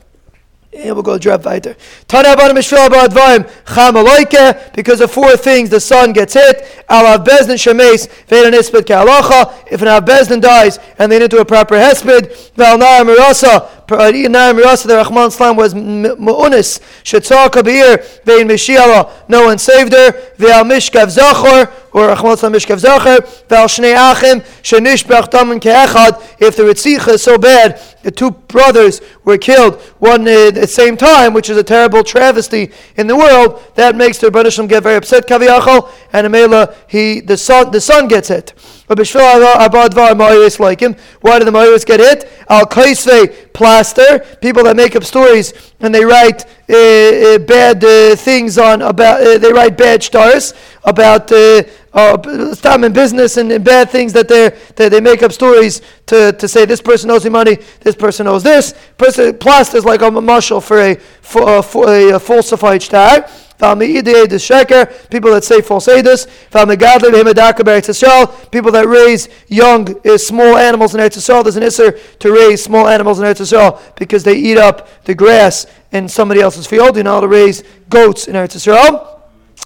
And 0.73 0.93
we'll 0.93 1.01
go 1.01 1.17
drop 1.17 1.45
weiter. 1.45 1.75
Because 4.75 5.01
of 5.01 5.11
four 5.11 5.37
things, 5.37 5.69
the 5.69 5.79
son 5.79 6.13
gets 6.13 6.33
hit. 6.35 6.85
Alav 6.89 7.25
bezdin 7.25 7.57
shemes 7.57 8.07
v'ein 8.27 8.51
ispid 8.51 8.83
ke'alacha. 8.83 9.53
If 9.71 9.81
an 9.81 9.87
bezdin 10.05 10.41
dies 10.41 10.77
and 10.99 11.11
they 11.11 11.19
need 11.19 11.31
to 11.31 11.39
a 11.39 11.45
proper 11.45 11.75
hesped, 11.75 12.53
v'al 12.55 12.77
na'ar 12.79 13.05
mirasa. 13.05 13.69
Na'ar 13.87 14.53
mirasa, 14.53 14.87
the 14.87 14.95
Rahman 14.95 15.27
Islam 15.27 15.55
was 15.55 15.73
mu'unis. 15.73 16.79
Shetzar 17.03 17.51
kabir 17.51 17.97
v'ein 18.25 18.47
mishiala. 18.47 19.11
No 19.29 19.45
one 19.45 19.57
saved 19.57 19.93
her. 19.93 20.11
V'al 20.37 20.63
mishkav 20.63 21.07
zachor 21.07 21.71
or 21.97 22.15
Achmos 22.15 22.47
Mishkav 22.51 22.79
Zacher, 22.79 23.25
Val 23.47 23.67
Shnei 23.67 23.95
Achim, 23.95 24.41
Shenishbach 24.61 25.31
Taman 25.31 25.59
Ke'echad, 25.59 26.23
if 26.39 26.55
the 26.55 26.61
Ritzicha 26.61 27.13
is 27.13 27.23
so 27.23 27.39
bad, 27.39 27.81
the 28.03 28.11
two 28.11 28.29
brothers 28.29 29.01
were 29.23 29.37
killed 29.39 29.81
one 29.97 30.27
uh, 30.27 30.49
at 30.49 30.55
the 30.55 30.67
same 30.67 30.95
time, 30.95 31.33
which 31.33 31.49
is 31.49 31.57
a 31.57 31.63
terrible 31.63 32.03
travesty 32.03 32.71
in 32.97 33.07
the 33.07 33.15
world, 33.15 33.63
that 33.73 33.95
makes 33.95 34.19
the 34.19 34.27
Rebbeinu 34.27 34.69
get 34.69 34.83
very 34.83 34.95
upset, 34.95 35.27
Kaviyachal, 35.27 35.89
and 36.13 36.27
Amela, 36.27 36.75
he, 36.87 37.19
the 37.19 37.35
son, 37.35 37.71
the 37.71 37.81
son 37.81 38.07
gets 38.07 38.29
it. 38.29 38.53
But 38.87 38.99
like 40.59 40.79
him. 40.79 40.95
Why 41.19 41.39
do 41.39 41.45
the 41.45 41.51
Ma'iris 41.51 41.85
get 41.85 41.99
hit? 41.99 42.31
Al 42.49 42.65
Kaisve 42.65 43.51
plaster, 43.51 44.19
people 44.41 44.63
that 44.63 44.77
make 44.77 44.95
up 44.95 45.03
stories 45.03 45.53
and 45.81 45.93
they 45.93 46.05
write 46.05 46.45
uh, 46.69 47.35
uh, 47.35 47.37
bad 47.39 47.83
uh, 47.83 48.15
things 48.15 48.57
on 48.57 48.81
about, 48.81 49.21
uh, 49.21 49.37
they 49.39 49.51
write 49.51 49.77
bad 49.77 50.03
stars 50.03 50.53
about 50.85 51.29
uh, 51.33 51.63
uh, 51.93 52.55
time 52.55 52.85
in 52.85 52.93
business 52.93 53.35
and, 53.35 53.51
and, 53.51 53.65
bad 53.65 53.89
things 53.89 54.13
that 54.13 54.27
they 54.27 54.49
they 54.89 55.01
make 55.01 55.23
up 55.23 55.33
stories 55.33 55.81
to, 56.05 56.31
to 56.33 56.47
say 56.47 56.63
this 56.63 56.81
person 56.81 57.09
owes 57.09 57.25
me 57.25 57.29
money, 57.29 57.57
this 57.81 57.95
person 57.95 58.27
owes 58.27 58.43
this. 58.43 58.73
Person 58.97 59.37
plaster 59.37 59.77
is 59.77 59.85
like 59.85 60.01
a 60.01 60.11
marshal 60.11 60.61
for 60.61 60.79
a 60.79 60.95
for, 60.95 61.61
for 61.61 61.89
a, 61.89 62.11
a 62.11 62.19
falsified 62.19 62.81
star 62.81 63.27
people 63.57 65.31
that 65.31 65.43
say 65.43 65.61
false 65.61 65.87
edus, 65.87 66.27
people 68.51 68.71
that 68.71 68.87
raise 68.87 69.29
young, 69.47 70.07
uh, 70.07 70.17
small 70.17 70.57
animals 70.57 70.93
in 70.93 71.01
Eretz 71.01 71.17
Yisrael. 71.17 71.43
There's 71.43 71.55
an 71.57 71.63
isser 71.63 72.19
to 72.19 72.31
raise 72.31 72.63
small 72.63 72.87
animals 72.87 73.19
in 73.19 73.25
Eretz 73.25 73.41
Yisrael 73.41 73.79
because 73.95 74.23
they 74.23 74.35
eat 74.35 74.57
up 74.57 74.87
the 75.05 75.15
grass 75.15 75.65
in 75.91 76.07
somebody 76.07 76.41
else's 76.41 76.67
field. 76.67 76.97
You 76.97 77.03
know 77.03 77.15
how 77.15 77.21
to 77.21 77.27
raise 77.27 77.63
goats 77.89 78.27
in 78.27 78.35
Eretz 78.35 78.55
Yisrael. 78.55 79.21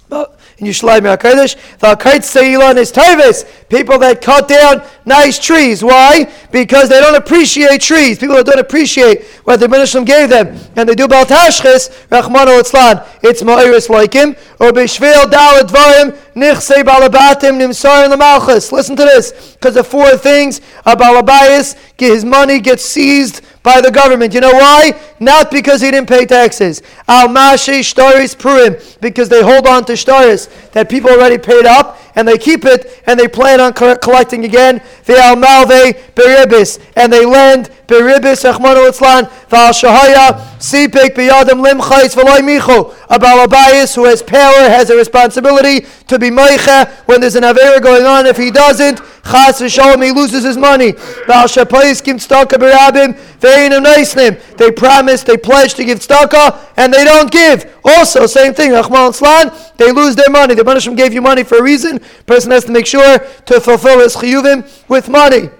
But 0.08 0.38
in 0.62 0.68
Yerushalayim 0.68 1.16
HaKadosh. 1.16 1.56
V'akait 1.78 2.22
se'ilan 2.22 2.76
is 2.76 2.92
tavis. 2.92 3.44
People 3.68 3.98
that 3.98 4.20
cut 4.20 4.48
down 4.48 4.82
nice 5.04 5.38
trees. 5.38 5.82
Why? 5.82 6.32
Because 6.50 6.88
they 6.88 7.00
don't 7.00 7.16
appreciate 7.16 7.80
trees. 7.80 8.18
People 8.18 8.36
that 8.36 8.46
don't 8.46 8.58
appreciate 8.58 9.24
what 9.44 9.60
the 9.60 9.68
Minister 9.68 10.02
gave 10.04 10.30
them. 10.30 10.58
And 10.76 10.88
they 10.88 10.94
do 10.94 11.08
Bal 11.08 11.24
Tashchis, 11.24 11.90
Rachmano 12.08 12.60
Itzlan. 12.60 13.06
It's 13.22 13.42
Ma'iris 13.42 13.88
like 13.88 14.12
him. 14.12 14.36
Or 14.60 14.70
Bishvil 14.70 15.24
Dalet 15.24 15.62
Dvarim, 15.62 16.16
Nichse 16.34 16.82
Balabatim, 16.82 17.58
Nimsar 17.58 18.04
and 18.04 18.12
the 18.12 18.16
Malchus. 18.16 18.70
Listen 18.72 18.94
to 18.96 19.04
this. 19.04 19.54
Because 19.54 19.74
the 19.74 19.84
four 19.84 20.16
things, 20.16 20.60
a 20.86 20.96
Balabayas, 20.96 21.76
his 21.98 22.24
money 22.24 22.60
gets 22.60 22.84
seized 22.84 23.42
by 23.62 23.80
the 23.80 23.90
government. 23.90 24.34
You 24.34 24.40
know 24.40 24.52
why? 24.52 25.00
Not 25.20 25.50
because 25.50 25.80
he 25.80 25.90
didn't 25.90 26.08
pay 26.08 26.26
taxes. 26.26 26.82
Al 27.06 27.28
Mashi 27.28 27.80
Shtaris 27.80 28.38
Purim, 28.38 28.76
because 29.00 29.28
they 29.28 29.42
hold 29.42 29.66
on 29.66 29.84
to 29.84 29.92
Shtaris 29.92 30.48
that 30.72 30.88
people 30.88 31.10
already 31.10 31.38
paid 31.38 31.66
up 31.66 31.98
and 32.14 32.26
they 32.26 32.38
keep 32.38 32.64
it 32.64 33.02
and 33.06 33.18
they 33.18 33.28
plan 33.28 33.60
on 33.60 33.72
collecting 33.72 34.44
again. 34.44 34.82
The 35.04 35.18
Al 35.18 35.36
Malve 35.36 35.94
Beribis, 36.14 36.80
and 36.96 37.12
they 37.12 37.24
lend 37.24 37.70
Beribis 37.86 38.50
Echmanu 38.50 38.90
Itzlan, 38.90 39.30
Val 39.48 39.72
Shahaya, 39.72 40.51
Sipik 40.62 41.16
Biyadim 41.16 41.60
Limchais 41.60 42.14
Veloy 42.14 42.38
Micho. 42.38 42.94
A 43.10 43.18
Balabayas 43.18 43.96
who 43.96 44.04
has 44.04 44.22
power 44.22 44.68
has 44.70 44.90
a 44.90 44.96
responsibility 44.96 45.84
to 46.06 46.20
be 46.20 46.30
Meicha 46.30 46.88
when 47.06 47.20
there's 47.20 47.34
an 47.34 47.42
Avera 47.42 47.82
going 47.82 48.04
on. 48.06 48.26
If 48.26 48.36
he 48.36 48.52
doesn't, 48.52 48.98
Chas 49.24 49.60
v'sholem, 49.60 50.04
he 50.04 50.12
loses 50.12 50.44
his 50.44 50.56
money. 50.56 50.92
Ba'al 50.92 51.50
Shapais 51.50 52.02
Kim 52.02 52.18
Staka 52.18 52.58
Berabim, 52.58 53.18
Ve'inam 53.40 53.84
Naisnim. 53.84 54.40
They 54.56 54.70
promise, 54.70 55.24
they 55.24 55.36
pledge 55.36 55.74
to 55.74 55.84
give 55.84 55.98
tzedakah, 55.98 56.56
and 56.76 56.94
they 56.94 57.04
don't 57.04 57.32
give. 57.32 57.80
Also, 57.84 58.26
same 58.26 58.54
thing, 58.54 58.70
Rahman 58.70 59.12
Slan, 59.12 59.52
they 59.78 59.90
lose 59.90 60.14
their 60.14 60.30
money. 60.30 60.54
The 60.54 60.62
Banashim 60.62 60.96
gave 60.96 61.12
you 61.12 61.22
money 61.22 61.42
for 61.42 61.58
a 61.58 61.62
reason. 61.62 61.98
Person 62.26 62.52
has 62.52 62.64
to 62.66 62.70
make 62.70 62.86
sure 62.86 63.18
to 63.18 63.60
fulfill 63.60 63.98
his 63.98 64.14
chiyuvim 64.14 64.88
with 64.88 65.08
money. 65.08 65.50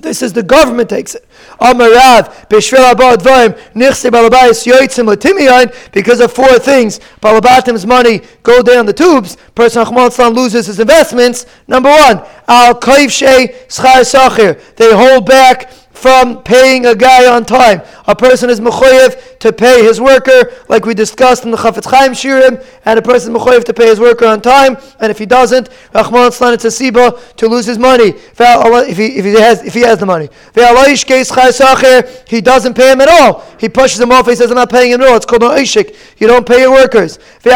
This 0.00 0.22
is 0.22 0.32
the 0.32 0.42
government 0.42 0.88
takes 0.88 1.14
it. 1.14 1.26
Because 5.92 6.20
of 6.20 6.32
four 6.32 6.58
things. 6.58 7.00
Balabatim's 7.20 7.86
money 7.86 8.20
go 8.42 8.62
down 8.62 8.86
the 8.86 8.92
tubes. 8.92 9.36
Person 9.54 9.84
Achmal 9.84 10.34
loses 10.34 10.66
his 10.66 10.78
investments. 10.78 11.46
Number 11.66 11.90
one, 11.90 12.22
Al 12.46 12.74
Sachir. 12.76 14.76
They 14.76 14.94
hold 14.94 15.26
back 15.26 15.72
from 15.98 16.42
paying 16.44 16.86
a 16.86 16.94
guy 16.94 17.26
on 17.26 17.44
time. 17.44 17.82
A 18.06 18.14
person 18.14 18.50
is 18.50 18.60
mechoyev 18.60 19.38
to 19.40 19.52
pay 19.52 19.82
his 19.82 20.00
worker, 20.00 20.52
like 20.68 20.86
we 20.86 20.94
discussed 20.94 21.44
in 21.44 21.50
the 21.50 21.56
Chafetz 21.56 21.90
Chaim 21.90 22.12
Shirim, 22.12 22.64
and 22.84 22.98
a 23.00 23.02
person 23.02 23.34
is 23.34 23.42
mechoyev 23.42 23.64
to 23.64 23.74
pay 23.74 23.86
his 23.86 23.98
worker 23.98 24.24
on 24.26 24.40
time, 24.40 24.76
and 25.00 25.10
if 25.10 25.18
he 25.18 25.26
doesn't, 25.26 25.68
Rahman 25.92 26.30
Slan 26.30 26.54
it's 26.54 26.64
a 26.64 26.68
siba 26.68 27.34
to 27.34 27.48
lose 27.48 27.66
his 27.66 27.78
money 27.78 28.14
if 28.14 28.96
he, 28.96 29.06
if 29.18 29.24
he 29.24 29.32
has 29.32 29.64
if 29.64 29.74
he 29.74 29.80
has 29.80 29.98
the 29.98 30.06
money. 30.06 30.28
He 32.28 32.40
doesn't 32.40 32.74
pay 32.74 32.92
him 32.92 33.00
at 33.00 33.08
all. 33.08 33.44
He 33.58 33.68
pushes 33.68 33.98
him 33.98 34.12
off. 34.12 34.28
He 34.28 34.36
says, 34.36 34.50
"I'm 34.50 34.56
not 34.56 34.70
paying 34.70 34.92
him 34.92 35.02
at 35.02 35.08
all." 35.08 35.16
It's 35.16 35.26
called 35.26 35.42
an 35.42 35.50
ishik. 35.50 35.96
You 36.18 36.28
don't 36.28 36.46
pay 36.46 36.60
your 36.60 36.70
workers. 36.70 37.18
You're 37.44 37.54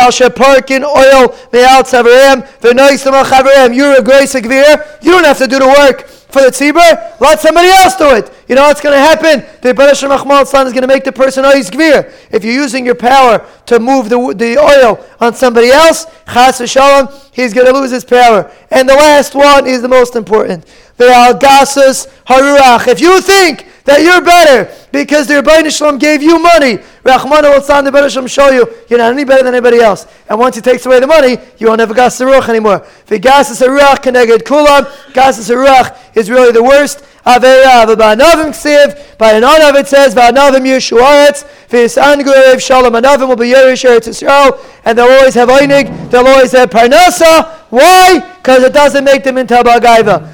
a 3.98 4.02
great 4.02 4.30
grace 4.30 4.34
You 4.34 5.10
don't 5.12 5.24
have 5.24 5.38
to 5.38 5.46
do 5.46 5.58
the 5.60 5.68
work 5.78 6.11
for 6.32 6.42
the 6.42 6.48
tzibur, 6.48 7.20
let 7.20 7.40
somebody 7.40 7.68
else 7.68 7.96
do 7.96 8.14
it. 8.14 8.32
You 8.48 8.54
know 8.54 8.62
what's 8.62 8.80
going 8.80 8.94
to 8.94 9.00
happen? 9.00 9.44
The 9.60 9.74
Baruch 9.74 10.02
Mahmal 10.02 10.42
is 10.42 10.50
going 10.50 10.82
to 10.82 10.86
make 10.86 11.04
the 11.04 11.12
person 11.12 11.44
ois 11.44 11.70
gvir. 11.70 12.12
If 12.30 12.44
you're 12.44 12.54
using 12.54 12.84
your 12.86 12.94
power 12.94 13.46
to 13.66 13.78
move 13.78 14.08
the, 14.08 14.34
the 14.36 14.58
oil 14.58 15.04
on 15.20 15.34
somebody 15.34 15.70
else, 15.70 16.06
chas 16.26 16.60
v'shalom, 16.60 17.30
he's 17.32 17.54
going 17.54 17.66
to 17.66 17.72
lose 17.72 17.90
his 17.90 18.04
power. 18.04 18.50
And 18.70 18.88
the 18.88 18.94
last 18.94 19.34
one 19.34 19.66
is 19.66 19.82
the 19.82 19.88
most 19.88 20.16
important. 20.16 20.66
The 20.96 21.04
algasas 21.04 22.08
haruach. 22.26 22.88
If 22.88 23.00
you 23.00 23.20
think 23.20 23.66
that 23.84 24.02
you're 24.02 24.22
better 24.22 24.72
because 24.92 25.26
the 25.26 25.34
Rebbeinu 25.34 25.76
Shalom 25.76 25.98
gave 25.98 26.22
you 26.22 26.38
money. 26.38 26.78
Rachmana 27.04 27.52
will 27.52 27.60
the 27.60 27.90
Rebbeinu 27.90 28.10
Shalom 28.10 28.26
show 28.26 28.50
you 28.50 28.66
you're 28.88 28.98
not 28.98 29.12
any 29.12 29.24
better 29.24 29.42
than 29.42 29.54
anybody 29.54 29.80
else. 29.80 30.06
And 30.28 30.38
once 30.38 30.56
he 30.56 30.62
takes 30.62 30.86
away 30.86 31.00
the 31.00 31.06
money, 31.06 31.38
you 31.58 31.68
won't 31.68 31.80
have 31.80 31.90
a 31.90 31.94
gas 31.94 32.20
ruach 32.20 32.48
anymore. 32.48 32.86
The 33.06 33.18
gas 33.18 33.50
is 33.50 33.60
a 33.62 33.68
ruach 33.68 34.02
connected 34.02 34.44
kulam. 34.44 34.86
Gas 35.12 35.38
is 35.38 35.50
a 35.50 35.54
ruach 35.54 35.98
is 36.16 36.30
really 36.30 36.52
the 36.52 36.62
worst. 36.62 37.04
Avera 37.26 37.86
v'ba'anavim 37.86 38.50
ksiv. 38.50 39.18
By 39.18 39.32
an 39.32 39.44
of 39.44 39.76
it 39.76 39.88
says 39.88 40.14
v'anavim 40.14 40.62
yeshuaretz. 40.62 41.44
V'yisangurev 41.68 42.60
shalom 42.60 42.94
anavim 42.94 43.28
will 43.28 43.36
be 43.36 43.46
yerish 43.46 43.88
eretz 43.88 44.08
Yisrael. 44.08 44.58
And 44.84 44.98
they'll 44.98 45.10
always 45.10 45.34
have 45.34 45.48
einig. 45.48 46.10
They'll 46.10 46.26
always 46.26 46.52
have 46.52 46.70
parnasa. 46.70 47.48
Why? 47.70 48.36
Because 48.36 48.62
it 48.64 48.72
doesn't 48.72 49.04
make 49.04 49.24
them 49.24 49.38
into 49.38 49.58
a 49.58 49.64
bagaiva. 49.64 50.32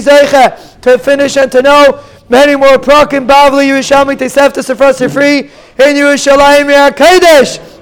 Zeicha 0.00 0.80
to 0.82 0.98
finish 0.98 1.36
and 1.36 1.50
to 1.50 1.62
know 1.62 2.04
many 2.28 2.54
more 2.54 2.78
prakim, 2.78 3.26
Bavli, 3.26 3.68
Yerushalmi, 3.68 4.16
Tesefta, 4.16 4.62
Sefras, 4.62 5.12
free 5.12 5.38
in 5.40 5.96
Yerushalayim, 5.96 6.90
Kodesh. 6.92 7.77